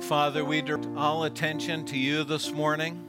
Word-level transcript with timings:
Father, 0.00 0.44
we 0.44 0.60
direct 0.60 0.88
all 0.96 1.24
attention 1.24 1.84
to 1.86 1.96
you 1.96 2.24
this 2.24 2.52
morning. 2.52 3.00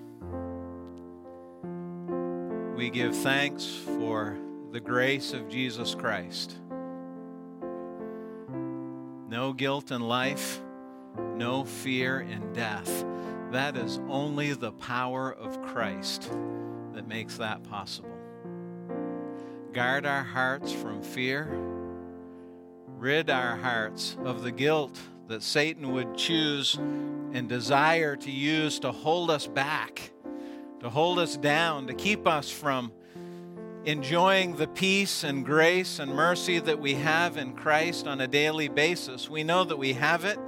We 2.75 2.89
give 2.89 3.15
thanks 3.15 3.65
for 3.65 4.37
the 4.71 4.79
grace 4.79 5.33
of 5.33 5.49
Jesus 5.49 5.95
Christ. 5.95 6.57
No 9.27 9.51
guilt 9.51 9.91
in 9.91 10.01
life, 10.01 10.61
no 11.35 11.65
fear 11.65 12.21
in 12.21 12.53
death. 12.53 13.03
That 13.51 13.75
is 13.75 13.99
only 14.07 14.53
the 14.53 14.71
power 14.73 15.33
of 15.33 15.61
Christ 15.63 16.31
that 16.93 17.07
makes 17.07 17.37
that 17.37 17.63
possible. 17.63 18.17
Guard 19.73 20.05
our 20.05 20.23
hearts 20.23 20.71
from 20.71 21.01
fear. 21.01 21.49
Rid 22.97 23.29
our 23.29 23.57
hearts 23.57 24.15
of 24.23 24.43
the 24.43 24.51
guilt 24.51 24.97
that 25.27 25.41
Satan 25.41 25.91
would 25.93 26.15
choose 26.15 26.75
and 26.75 27.49
desire 27.49 28.15
to 28.15 28.31
use 28.31 28.79
to 28.79 28.91
hold 28.91 29.31
us 29.31 29.47
back, 29.47 30.11
to 30.79 30.89
hold 30.89 31.19
us 31.19 31.35
down, 31.37 31.87
to 31.87 31.93
keep 31.93 32.27
us 32.27 32.49
from 32.49 32.91
enjoying 33.85 34.55
the 34.55 34.67
peace 34.67 35.23
and 35.23 35.45
grace 35.45 35.99
and 35.99 36.13
mercy 36.13 36.59
that 36.59 36.79
we 36.79 36.95
have 36.95 37.37
in 37.37 37.53
Christ 37.53 38.07
on 38.07 38.21
a 38.21 38.27
daily 38.27 38.67
basis. 38.67 39.29
We 39.29 39.43
know 39.43 39.63
that 39.63 39.77
we 39.77 39.93
have 39.93 40.25
it 40.25 40.39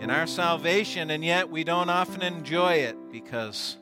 in 0.00 0.10
our 0.10 0.26
salvation, 0.26 1.10
and 1.10 1.24
yet 1.24 1.50
we 1.50 1.64
don't 1.64 1.90
often 1.90 2.22
enjoy 2.22 2.74
it 2.74 2.96
because 3.10 3.76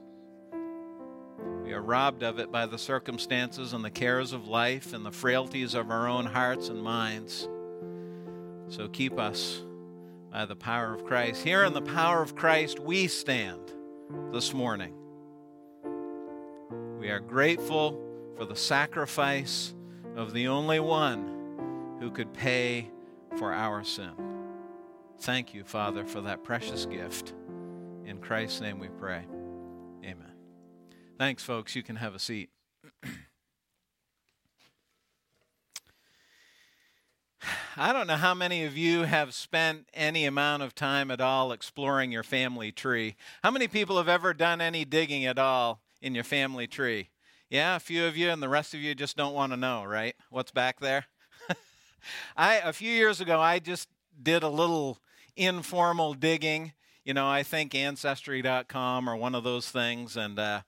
we 1.62 1.72
are 1.72 1.82
robbed 1.82 2.22
of 2.22 2.38
it 2.38 2.50
by 2.50 2.66
the 2.66 2.78
circumstances 2.78 3.72
and 3.72 3.84
the 3.84 3.90
cares 3.90 4.32
of 4.32 4.46
life 4.46 4.92
and 4.92 5.04
the 5.04 5.12
frailties 5.12 5.74
of 5.74 5.90
our 5.90 6.08
own 6.08 6.26
hearts 6.26 6.68
and 6.68 6.82
minds. 6.82 7.48
So 8.68 8.88
keep 8.88 9.18
us 9.18 9.62
by 10.32 10.44
the 10.44 10.56
power 10.56 10.92
of 10.92 11.04
Christ. 11.04 11.42
Here 11.44 11.64
in 11.64 11.72
the 11.72 11.82
power 11.82 12.22
of 12.22 12.34
Christ, 12.34 12.80
we 12.80 13.06
stand 13.06 13.72
this 14.32 14.52
morning. 14.52 14.94
We 16.98 17.08
are 17.10 17.20
grateful 17.20 18.02
for 18.36 18.44
the 18.44 18.56
sacrifice 18.56 19.74
of 20.16 20.32
the 20.32 20.48
only 20.48 20.80
one 20.80 21.96
who 22.00 22.10
could 22.10 22.32
pay 22.32 22.90
for 23.38 23.52
our 23.52 23.84
sin. 23.84 24.12
Thank 25.20 25.54
you, 25.54 25.64
Father, 25.64 26.04
for 26.04 26.20
that 26.22 26.44
precious 26.44 26.86
gift. 26.86 27.34
In 28.04 28.18
Christ's 28.18 28.60
name 28.60 28.78
we 28.78 28.88
pray. 28.88 29.24
Amen. 30.04 30.32
Thanks, 31.18 31.42
folks. 31.42 31.74
You 31.74 31.82
can 31.82 31.96
have 31.96 32.14
a 32.14 32.18
seat. 32.18 32.50
I 37.78 37.92
don't 37.92 38.06
know 38.06 38.16
how 38.16 38.32
many 38.32 38.64
of 38.64 38.74
you 38.74 39.02
have 39.02 39.34
spent 39.34 39.90
any 39.92 40.24
amount 40.24 40.62
of 40.62 40.74
time 40.74 41.10
at 41.10 41.20
all 41.20 41.52
exploring 41.52 42.10
your 42.10 42.22
family 42.22 42.72
tree. 42.72 43.16
How 43.42 43.50
many 43.50 43.68
people 43.68 43.98
have 43.98 44.08
ever 44.08 44.32
done 44.32 44.62
any 44.62 44.86
digging 44.86 45.26
at 45.26 45.38
all 45.38 45.82
in 46.00 46.14
your 46.14 46.24
family 46.24 46.66
tree? 46.66 47.10
Yeah, 47.50 47.76
a 47.76 47.80
few 47.80 48.06
of 48.06 48.16
you, 48.16 48.30
and 48.30 48.42
the 48.42 48.48
rest 48.48 48.72
of 48.72 48.80
you 48.80 48.94
just 48.94 49.14
don't 49.14 49.34
want 49.34 49.52
to 49.52 49.58
know, 49.58 49.84
right? 49.84 50.16
What's 50.30 50.52
back 50.52 50.80
there? 50.80 51.04
I 52.36 52.56
a 52.64 52.72
few 52.72 52.90
years 52.90 53.20
ago, 53.20 53.42
I 53.42 53.58
just 53.58 53.90
did 54.22 54.42
a 54.42 54.48
little 54.48 54.98
informal 55.36 56.14
digging. 56.14 56.72
You 57.04 57.12
know, 57.12 57.28
I 57.28 57.42
think 57.42 57.74
Ancestry.com 57.74 59.06
or 59.06 59.16
one 59.16 59.34
of 59.34 59.44
those 59.44 59.68
things, 59.68 60.16
and 60.16 60.38
uh, 60.38 60.62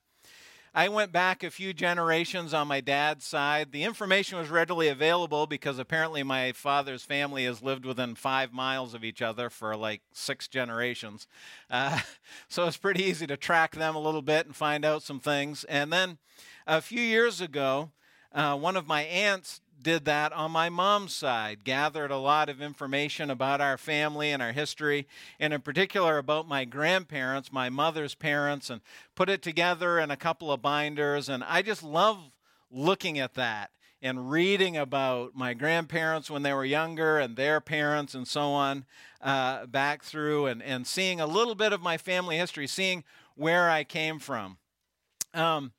I 0.79 0.89
went 0.89 1.11
back 1.11 1.43
a 1.43 1.51
few 1.51 1.75
generations 1.75 2.55
on 2.55 2.69
my 2.69 2.81
dad's 2.81 3.25
side. 3.25 3.73
The 3.73 3.83
information 3.83 4.39
was 4.39 4.49
readily 4.49 4.87
available 4.87 5.49
because 5.49 5.77
apparently 5.77 6.23
my 6.23 6.53
father's 6.53 7.03
family 7.03 7.47
has 7.47 7.61
lived 7.61 7.85
within 7.85 8.15
five 8.15 8.53
miles 8.53 8.95
of 8.95 9.03
each 9.03 9.21
other 9.21 9.51
for 9.51 9.77
like 9.77 10.03
six 10.13 10.47
generations. 10.47 11.27
Uh, 11.69 11.99
so 12.49 12.65
it's 12.69 12.77
pretty 12.77 13.03
easy 13.03 13.27
to 13.27 13.37
track 13.37 13.75
them 13.75 13.97
a 13.97 14.01
little 14.01 14.23
bit 14.23 14.47
and 14.47 14.55
find 14.55 14.85
out 14.85 15.03
some 15.03 15.19
things. 15.19 15.65
And 15.65 15.93
then 15.93 16.19
a 16.65 16.81
few 16.81 17.03
years 17.03 17.41
ago, 17.41 17.91
uh, 18.33 18.57
one 18.57 18.77
of 18.77 18.87
my 18.87 19.03
aunts 19.03 19.61
did 19.83 20.05
that 20.05 20.33
on 20.33 20.51
my 20.51 20.69
mom's 20.69 21.15
side, 21.15 21.65
gathered 21.65 22.11
a 22.11 22.17
lot 22.17 22.49
of 22.49 22.61
information 22.61 23.31
about 23.31 23.61
our 23.61 23.79
family 23.79 24.31
and 24.31 24.43
our 24.43 24.53
history, 24.53 25.07
and 25.39 25.53
in 25.53 25.61
particular 25.61 26.19
about 26.19 26.49
my 26.49 26.65
grandparents, 26.65 27.53
my 27.53 27.69
mother's 27.71 28.15
parents, 28.15 28.71
and 28.71 28.81
put 29.15 29.29
it 29.29 29.43
together 29.43 29.99
in 29.99 30.11
a 30.11 30.17
couple 30.17 30.53
of 30.53 30.63
binders. 30.63 31.29
And 31.29 31.45
I 31.45 31.63
just 31.63 31.83
love 31.83 32.19
looking 32.71 33.19
at 33.19 33.35
that 33.35 33.71
and 34.01 34.31
reading 34.31 34.77
about 34.77 35.35
my 35.35 35.55
grandparents 35.55 36.31
when 36.31 36.43
they 36.43 36.53
were 36.53 36.65
younger 36.65 37.19
and 37.19 37.37
their 37.37 37.61
parents 37.61 38.15
and 38.15 38.29
so 38.29 38.43
on 38.51 38.85
uh, 39.21 39.67
back 39.67 40.05
through 40.05 40.47
and, 40.47 40.63
and 40.63 40.87
seeing 40.87 41.21
a 41.21 41.27
little 41.27 41.55
bit 41.55 41.73
of 41.73 41.83
my 41.83 41.97
family 41.97 42.37
history, 42.37 42.67
seeing 42.67 43.03
where 43.35 43.69
I 43.69 43.85
came 43.85 44.19
from. 44.19 44.59
Um, 45.35 45.73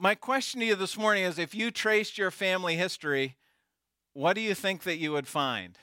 my 0.00 0.14
question 0.14 0.60
to 0.60 0.66
you 0.66 0.74
this 0.74 0.96
morning 0.96 1.24
is 1.24 1.38
if 1.38 1.54
you 1.54 1.70
traced 1.70 2.16
your 2.16 2.30
family 2.30 2.74
history, 2.74 3.36
what 4.14 4.32
do 4.32 4.40
you 4.40 4.54
think 4.54 4.82
that 4.84 4.96
you 4.96 5.12
would 5.12 5.28
find? 5.28 5.76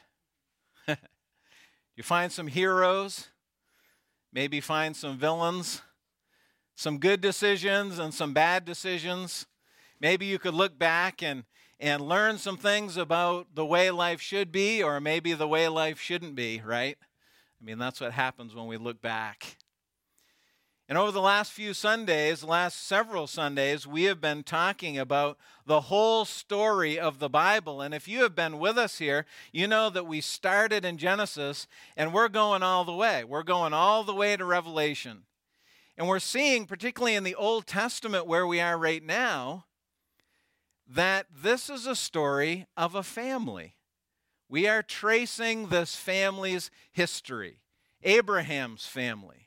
you 0.87 2.01
find 2.01 2.31
some 2.31 2.47
heroes, 2.47 3.27
maybe 4.33 4.59
find 4.59 4.95
some 4.95 5.19
villains, 5.19 5.83
some 6.75 6.97
good 6.97 7.21
decisions 7.21 7.99
and 7.99 8.11
some 8.11 8.33
bad 8.33 8.65
decisions. 8.65 9.45
Maybe 10.01 10.25
you 10.25 10.39
could 10.39 10.55
look 10.55 10.79
back 10.79 11.21
and, 11.21 11.43
and 11.79 12.01
learn 12.01 12.39
some 12.39 12.57
things 12.57 12.97
about 12.97 13.53
the 13.53 13.65
way 13.65 13.91
life 13.91 14.19
should 14.19 14.51
be, 14.51 14.81
or 14.81 14.99
maybe 14.99 15.33
the 15.33 15.47
way 15.47 15.67
life 15.67 15.99
shouldn't 15.99 16.33
be, 16.33 16.59
right? 16.65 16.97
I 17.61 17.63
mean, 17.63 17.77
that's 17.77 18.01
what 18.01 18.13
happens 18.13 18.55
when 18.55 18.65
we 18.65 18.77
look 18.77 18.99
back. 18.99 19.57
And 20.89 20.97
over 20.97 21.11
the 21.11 21.19
last 21.19 21.51
few 21.51 21.73
Sundays, 21.73 22.45
last 22.45 22.87
several 22.87 23.27
Sundays, 23.27 23.85
we 23.85 24.03
have 24.03 24.21
been 24.21 24.41
talking 24.43 24.97
about 24.97 25.37
the 25.65 25.81
whole 25.81 26.23
story 26.23 26.97
of 26.97 27.19
the 27.19 27.27
Bible. 27.27 27.81
And 27.81 27.93
if 27.93 28.07
you 28.07 28.21
have 28.21 28.35
been 28.35 28.57
with 28.57 28.77
us 28.77 28.97
here, 28.97 29.25
you 29.51 29.67
know 29.67 29.89
that 29.89 30.07
we 30.07 30.21
started 30.21 30.85
in 30.85 30.97
Genesis 30.97 31.67
and 31.97 32.13
we're 32.13 32.29
going 32.29 32.63
all 32.63 32.85
the 32.85 32.93
way. 32.93 33.25
We're 33.25 33.43
going 33.43 33.73
all 33.73 34.05
the 34.05 34.13
way 34.13 34.37
to 34.37 34.45
Revelation. 34.45 35.23
And 35.97 36.07
we're 36.07 36.19
seeing, 36.19 36.65
particularly 36.65 37.15
in 37.15 37.25
the 37.25 37.35
Old 37.35 37.67
Testament 37.67 38.25
where 38.25 38.47
we 38.47 38.61
are 38.61 38.77
right 38.77 39.03
now, 39.03 39.65
that 40.87 41.25
this 41.35 41.69
is 41.69 41.85
a 41.85 41.97
story 41.97 42.65
of 42.77 42.95
a 42.95 43.03
family. 43.03 43.75
We 44.47 44.69
are 44.69 44.83
tracing 44.83 45.67
this 45.67 45.97
family's 45.97 46.71
history, 46.93 47.59
Abraham's 48.03 48.85
family 48.85 49.46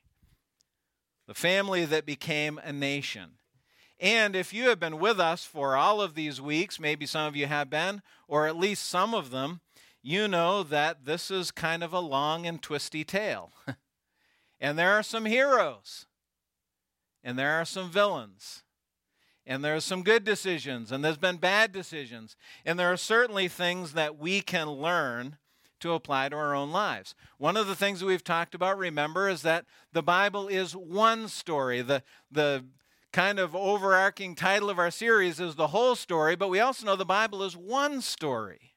the 1.30 1.34
family 1.34 1.84
that 1.84 2.04
became 2.04 2.58
a 2.64 2.72
nation. 2.72 3.34
And 4.00 4.34
if 4.34 4.52
you 4.52 4.68
have 4.68 4.80
been 4.80 4.98
with 4.98 5.20
us 5.20 5.44
for 5.44 5.76
all 5.76 6.02
of 6.02 6.16
these 6.16 6.40
weeks, 6.40 6.80
maybe 6.80 7.06
some 7.06 7.28
of 7.28 7.36
you 7.36 7.46
have 7.46 7.70
been, 7.70 8.02
or 8.26 8.48
at 8.48 8.56
least 8.56 8.88
some 8.88 9.14
of 9.14 9.30
them, 9.30 9.60
you 10.02 10.26
know 10.26 10.64
that 10.64 11.04
this 11.04 11.30
is 11.30 11.52
kind 11.52 11.84
of 11.84 11.92
a 11.92 12.00
long 12.00 12.46
and 12.46 12.60
twisty 12.60 13.04
tale. 13.04 13.52
and 14.60 14.76
there 14.76 14.90
are 14.90 15.04
some 15.04 15.24
heroes, 15.24 16.06
and 17.22 17.38
there 17.38 17.52
are 17.60 17.64
some 17.64 17.92
villains, 17.92 18.64
and 19.46 19.64
there 19.64 19.76
are 19.76 19.80
some 19.80 20.02
good 20.02 20.24
decisions, 20.24 20.90
and 20.90 21.04
there's 21.04 21.16
been 21.16 21.36
bad 21.36 21.70
decisions, 21.70 22.34
and 22.64 22.76
there 22.76 22.92
are 22.92 22.96
certainly 22.96 23.46
things 23.46 23.92
that 23.92 24.18
we 24.18 24.40
can 24.40 24.68
learn 24.68 25.36
to 25.80 25.92
apply 25.92 26.28
to 26.28 26.36
our 26.36 26.54
own 26.54 26.70
lives. 26.70 27.14
One 27.38 27.56
of 27.56 27.66
the 27.66 27.74
things 27.74 28.00
that 28.00 28.06
we've 28.06 28.24
talked 28.24 28.54
about, 28.54 28.78
remember, 28.78 29.28
is 29.28 29.42
that 29.42 29.64
the 29.92 30.02
Bible 30.02 30.48
is 30.48 30.74
one 30.74 31.28
story. 31.28 31.82
The, 31.82 32.02
the 32.30 32.64
kind 33.12 33.38
of 33.38 33.56
overarching 33.56 34.34
title 34.34 34.70
of 34.70 34.78
our 34.78 34.90
series 34.90 35.40
is 35.40 35.56
the 35.56 35.68
whole 35.68 35.96
story, 35.96 36.36
but 36.36 36.48
we 36.48 36.60
also 36.60 36.86
know 36.86 36.96
the 36.96 37.04
Bible 37.04 37.42
is 37.42 37.56
one 37.56 38.00
story. 38.00 38.74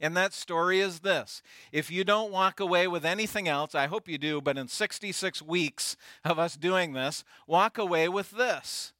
And 0.00 0.16
that 0.16 0.32
story 0.32 0.80
is 0.80 1.00
this. 1.00 1.42
If 1.72 1.90
you 1.90 2.04
don't 2.04 2.30
walk 2.30 2.60
away 2.60 2.86
with 2.86 3.04
anything 3.04 3.48
else, 3.48 3.74
I 3.74 3.88
hope 3.88 4.08
you 4.08 4.16
do, 4.16 4.40
but 4.40 4.56
in 4.56 4.68
66 4.68 5.42
weeks 5.42 5.96
of 6.24 6.38
us 6.38 6.56
doing 6.56 6.92
this, 6.92 7.24
walk 7.46 7.78
away 7.78 8.08
with 8.08 8.30
this. 8.30 8.92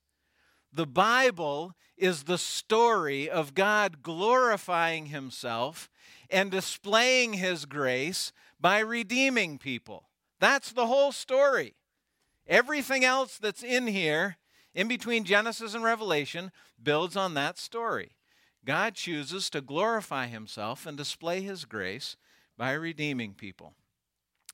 The 0.72 0.86
Bible 0.86 1.74
is 1.96 2.24
the 2.24 2.38
story 2.38 3.30
of 3.30 3.54
God 3.54 4.02
glorifying 4.02 5.06
Himself 5.06 5.88
and 6.30 6.50
displaying 6.50 7.34
his 7.34 7.64
grace 7.64 8.32
by 8.60 8.78
redeeming 8.78 9.58
people. 9.58 10.08
That's 10.40 10.72
the 10.72 10.86
whole 10.86 11.12
story. 11.12 11.74
Everything 12.46 13.04
else 13.04 13.38
that's 13.38 13.62
in 13.62 13.86
here, 13.86 14.36
in 14.74 14.88
between 14.88 15.24
Genesis 15.24 15.74
and 15.74 15.84
Revelation, 15.84 16.50
builds 16.82 17.16
on 17.16 17.34
that 17.34 17.58
story. 17.58 18.12
God 18.64 18.94
chooses 18.94 19.50
to 19.50 19.60
glorify 19.60 20.26
himself 20.26 20.86
and 20.86 20.96
display 20.96 21.40
his 21.40 21.64
grace 21.64 22.16
by 22.56 22.72
redeeming 22.72 23.34
people. 23.34 23.74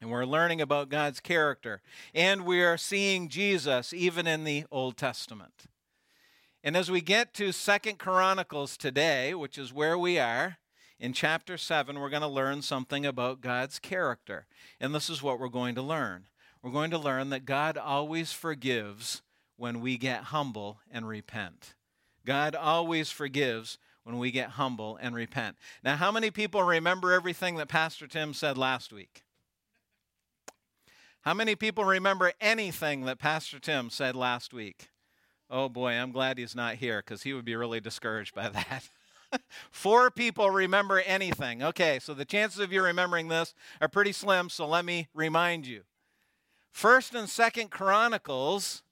And 0.01 0.11
we're 0.11 0.27
learning 0.27 0.61
about 0.61 0.89
God's 0.89 1.21
character. 1.21 1.81
And 2.15 2.45
we 2.45 2.63
are 2.63 2.77
seeing 2.77 3.29
Jesus 3.29 3.93
even 3.93 4.27
in 4.27 4.45
the 4.45 4.65
Old 4.71 4.97
Testament. 4.97 5.67
And 6.63 6.77
as 6.77 6.91
we 6.91 7.01
get 7.01 7.35
to 7.35 7.53
Second 7.53 7.99
Chronicles 7.99 8.77
today, 8.77 9.35
which 9.35 9.59
is 9.59 9.73
where 9.73 9.99
we 9.99 10.19
are, 10.19 10.59
in 10.99 11.13
chapter 11.13 11.57
7, 11.57 11.99
we're 11.99 12.11
going 12.11 12.23
to 12.23 12.29
learn 12.29 12.63
something 12.63 13.05
about 13.05 13.41
God's 13.41 13.79
character. 13.79 14.47
And 14.81 14.95
this 14.95 15.11
is 15.11 15.23
what 15.23 15.39
we're 15.39 15.49
going 15.49 15.75
to 15.75 15.83
learn. 15.83 16.27
We're 16.63 16.71
going 16.71 16.91
to 16.93 16.99
learn 16.99 17.31
that 17.31 17.45
God 17.45 17.77
always 17.77 18.33
forgives 18.33 19.23
when 19.57 19.81
we 19.81 19.99
get 19.99 20.25
humble 20.25 20.79
and 20.91 21.07
repent. 21.07 21.75
God 22.25 22.55
always 22.55 23.11
forgives 23.11 23.79
when 24.05 24.19
we 24.19 24.31
get 24.31 24.51
humble 24.51 24.99
and 25.01 25.15
repent. 25.15 25.57
Now, 25.83 25.97
how 25.97 26.13
many 26.13 26.31
people 26.31 26.63
remember 26.63 27.13
everything 27.13 27.57
that 27.57 27.69
Pastor 27.69 28.07
Tim 28.07 28.33
said 28.33 28.57
last 28.57 28.93
week? 28.93 29.25
How 31.23 31.35
many 31.35 31.55
people 31.57 31.85
remember 31.85 32.33
anything 32.41 33.07
that 33.07 33.19
Pastor 33.19 33.59
Tim 33.59 33.89
said 33.89 34.15
last 34.15 34.53
week? 34.53 34.91
Oh 35.51 35.69
boy, 35.69 35.93
I'm 35.93 36.13
glad 36.13 36.37
he's 36.37 36.55
not 36.55 36.77
here 36.77 36.99
because 36.99 37.23
he 37.23 37.33
would 37.33 37.45
be 37.45 37.57
really 37.57 37.81
discouraged 37.81 38.35
by 38.35 38.49
that. 38.51 38.91
Four 39.71 40.11
people 40.11 40.51
remember 40.51 41.01
anything. 41.01 41.63
Okay, 41.63 41.99
so 42.01 42.15
the 42.15 42.25
chances 42.25 42.61
of 42.61 42.73
you 42.73 42.83
remembering 42.83 43.29
this 43.29 43.55
are 43.81 43.89
pretty 43.89 44.13
slim, 44.13 44.49
so 44.49 44.67
let 44.67 44.85
me 44.85 45.09
remind 45.15 45.67
you. 45.67 45.83
First 46.73 47.15
and 47.15 47.29
Second 47.29 47.71
Chronicles 47.71 48.83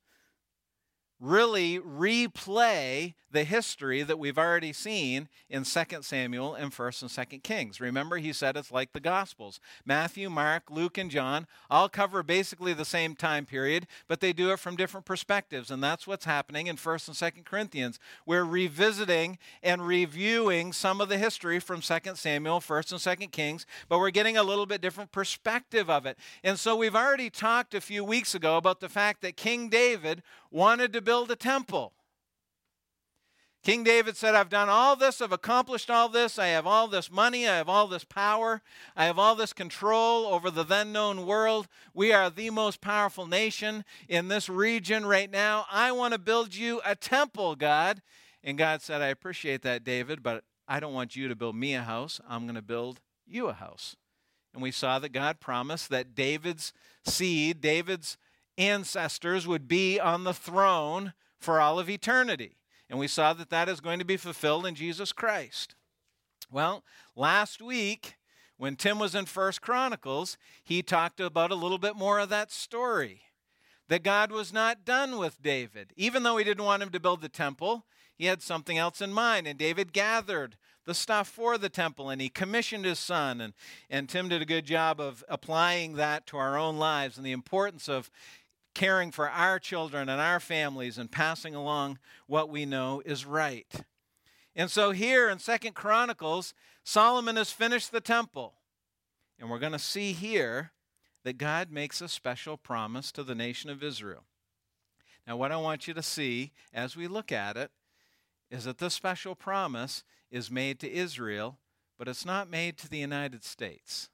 really 1.22 1.78
replay 1.78 3.14
the 3.30 3.44
history 3.44 4.02
that 4.02 4.18
we've 4.18 4.38
already 4.38 4.72
seen 4.72 5.28
in 5.48 5.64
2 5.64 5.84
Samuel 6.02 6.54
and 6.54 6.70
1st 6.70 7.02
and 7.02 7.10
2nd 7.10 7.42
Kings. 7.42 7.80
Remember, 7.80 8.18
he 8.18 8.32
said 8.32 8.56
it's 8.56 8.70
like 8.70 8.92
the 8.92 9.00
Gospels. 9.00 9.58
Matthew, 9.86 10.28
Mark, 10.28 10.64
Luke, 10.70 10.98
and 10.98 11.10
John 11.10 11.46
all 11.70 11.88
cover 11.88 12.22
basically 12.22 12.74
the 12.74 12.84
same 12.84 13.14
time 13.14 13.46
period, 13.46 13.86
but 14.06 14.20
they 14.20 14.32
do 14.34 14.52
it 14.52 14.58
from 14.58 14.76
different 14.76 15.06
perspectives. 15.06 15.70
And 15.70 15.82
that's 15.82 16.06
what's 16.06 16.26
happening 16.26 16.66
in 16.66 16.76
1st 16.76 17.08
and 17.08 17.16
2nd 17.16 17.44
Corinthians. 17.46 17.98
We're 18.26 18.44
revisiting 18.44 19.38
and 19.62 19.86
reviewing 19.86 20.72
some 20.72 21.00
of 21.00 21.08
the 21.08 21.18
history 21.18 21.58
from 21.58 21.80
2nd 21.80 22.18
Samuel, 22.18 22.60
1st 22.60 22.92
and 22.92 23.20
2nd 23.20 23.32
Kings, 23.32 23.64
but 23.88 23.98
we're 23.98 24.10
getting 24.10 24.36
a 24.36 24.42
little 24.42 24.66
bit 24.66 24.82
different 24.82 25.10
perspective 25.10 25.88
of 25.88 26.04
it. 26.04 26.18
And 26.44 26.58
so 26.58 26.76
we've 26.76 26.96
already 26.96 27.30
talked 27.30 27.74
a 27.74 27.80
few 27.80 28.04
weeks 28.04 28.34
ago 28.34 28.58
about 28.58 28.80
the 28.80 28.90
fact 28.90 29.22
that 29.22 29.36
King 29.36 29.70
David 29.70 30.22
wanted 30.50 30.92
to 30.92 31.00
build 31.00 31.11
a 31.20 31.36
temple. 31.36 31.92
King 33.62 33.84
David 33.84 34.16
said, 34.16 34.34
I've 34.34 34.48
done 34.48 34.68
all 34.68 34.96
this, 34.96 35.20
I've 35.20 35.30
accomplished 35.30 35.88
all 35.88 36.08
this, 36.08 36.36
I 36.36 36.48
have 36.48 36.66
all 36.66 36.88
this 36.88 37.12
money, 37.12 37.46
I 37.46 37.58
have 37.58 37.68
all 37.68 37.86
this 37.86 38.02
power, 38.02 38.60
I 38.96 39.04
have 39.04 39.20
all 39.20 39.36
this 39.36 39.52
control 39.52 40.26
over 40.26 40.50
the 40.50 40.64
then 40.64 40.90
known 40.90 41.26
world. 41.26 41.68
We 41.94 42.12
are 42.12 42.28
the 42.28 42.50
most 42.50 42.80
powerful 42.80 43.24
nation 43.24 43.84
in 44.08 44.26
this 44.26 44.48
region 44.48 45.06
right 45.06 45.30
now. 45.30 45.66
I 45.70 45.92
want 45.92 46.12
to 46.12 46.18
build 46.18 46.56
you 46.56 46.80
a 46.84 46.96
temple, 46.96 47.54
God. 47.54 48.02
And 48.42 48.58
God 48.58 48.82
said, 48.82 49.00
I 49.00 49.08
appreciate 49.08 49.62
that, 49.62 49.84
David, 49.84 50.24
but 50.24 50.42
I 50.66 50.80
don't 50.80 50.94
want 50.94 51.14
you 51.14 51.28
to 51.28 51.36
build 51.36 51.54
me 51.54 51.74
a 51.74 51.82
house. 51.82 52.20
I'm 52.28 52.46
going 52.46 52.56
to 52.56 52.62
build 52.62 53.00
you 53.26 53.46
a 53.46 53.52
house. 53.52 53.94
And 54.52 54.62
we 54.62 54.72
saw 54.72 54.98
that 54.98 55.12
God 55.12 55.38
promised 55.38 55.88
that 55.90 56.16
David's 56.16 56.72
seed, 57.04 57.60
David's 57.60 58.16
ancestors, 58.62 59.46
would 59.46 59.68
be 59.68 59.98
on 59.98 60.24
the 60.24 60.34
throne 60.34 61.12
for 61.38 61.60
all 61.60 61.78
of 61.78 61.90
eternity. 61.90 62.56
And 62.88 62.98
we 62.98 63.08
saw 63.08 63.32
that 63.32 63.50
that 63.50 63.68
is 63.68 63.80
going 63.80 63.98
to 63.98 64.04
be 64.04 64.16
fulfilled 64.16 64.66
in 64.66 64.74
Jesus 64.74 65.12
Christ. 65.12 65.74
Well, 66.50 66.84
last 67.16 67.62
week, 67.62 68.16
when 68.58 68.76
Tim 68.76 68.98
was 68.98 69.14
in 69.14 69.26
First 69.26 69.62
Chronicles, 69.62 70.36
he 70.62 70.82
talked 70.82 71.18
about 71.18 71.50
a 71.50 71.56
little 71.56 71.78
bit 71.78 71.96
more 71.96 72.18
of 72.18 72.28
that 72.28 72.52
story. 72.52 73.22
That 73.88 74.04
God 74.04 74.30
was 74.30 74.52
not 74.52 74.84
done 74.84 75.18
with 75.18 75.42
David. 75.42 75.92
Even 75.96 76.22
though 76.22 76.36
he 76.36 76.44
didn't 76.44 76.64
want 76.64 76.82
him 76.82 76.90
to 76.90 77.00
build 77.00 77.20
the 77.20 77.28
temple, 77.28 77.84
he 78.14 78.26
had 78.26 78.42
something 78.42 78.78
else 78.78 79.00
in 79.00 79.12
mind. 79.12 79.46
And 79.46 79.58
David 79.58 79.92
gathered 79.92 80.56
the 80.84 80.94
stuff 80.94 81.28
for 81.28 81.58
the 81.58 81.68
temple 81.68 82.10
and 82.10 82.20
he 82.20 82.28
commissioned 82.28 82.84
his 82.84 82.98
son. 82.98 83.40
And, 83.40 83.54
and 83.88 84.08
Tim 84.08 84.28
did 84.28 84.42
a 84.42 84.46
good 84.46 84.64
job 84.64 85.00
of 85.00 85.24
applying 85.28 85.94
that 85.94 86.26
to 86.28 86.36
our 86.36 86.58
own 86.58 86.78
lives 86.78 87.16
and 87.16 87.26
the 87.26 87.32
importance 87.32 87.88
of 87.88 88.10
caring 88.74 89.10
for 89.10 89.28
our 89.28 89.58
children 89.58 90.08
and 90.08 90.20
our 90.20 90.40
families 90.40 90.98
and 90.98 91.10
passing 91.10 91.54
along 91.54 91.98
what 92.26 92.48
we 92.48 92.64
know 92.64 93.02
is 93.04 93.24
right. 93.24 93.72
And 94.54 94.70
so 94.70 94.90
here 94.90 95.28
in 95.28 95.38
Second 95.38 95.74
Chronicles, 95.74 96.54
Solomon 96.84 97.36
has 97.36 97.52
finished 97.52 97.92
the 97.92 98.00
temple. 98.00 98.54
And 99.38 99.50
we're 99.50 99.58
going 99.58 99.72
to 99.72 99.78
see 99.78 100.12
here 100.12 100.72
that 101.24 101.38
God 101.38 101.70
makes 101.70 102.00
a 102.00 102.08
special 102.08 102.56
promise 102.56 103.12
to 103.12 103.22
the 103.22 103.34
nation 103.34 103.70
of 103.70 103.82
Israel. 103.82 104.24
Now, 105.26 105.36
what 105.36 105.52
I 105.52 105.56
want 105.56 105.86
you 105.86 105.94
to 105.94 106.02
see 106.02 106.52
as 106.72 106.96
we 106.96 107.06
look 107.06 107.30
at 107.30 107.56
it 107.56 107.70
is 108.50 108.64
that 108.64 108.78
this 108.78 108.94
special 108.94 109.34
promise 109.34 110.04
is 110.30 110.50
made 110.50 110.80
to 110.80 110.92
Israel, 110.92 111.58
but 111.98 112.08
it's 112.08 112.26
not 112.26 112.50
made 112.50 112.76
to 112.78 112.88
the 112.88 112.98
United 112.98 113.44
States. 113.44 114.10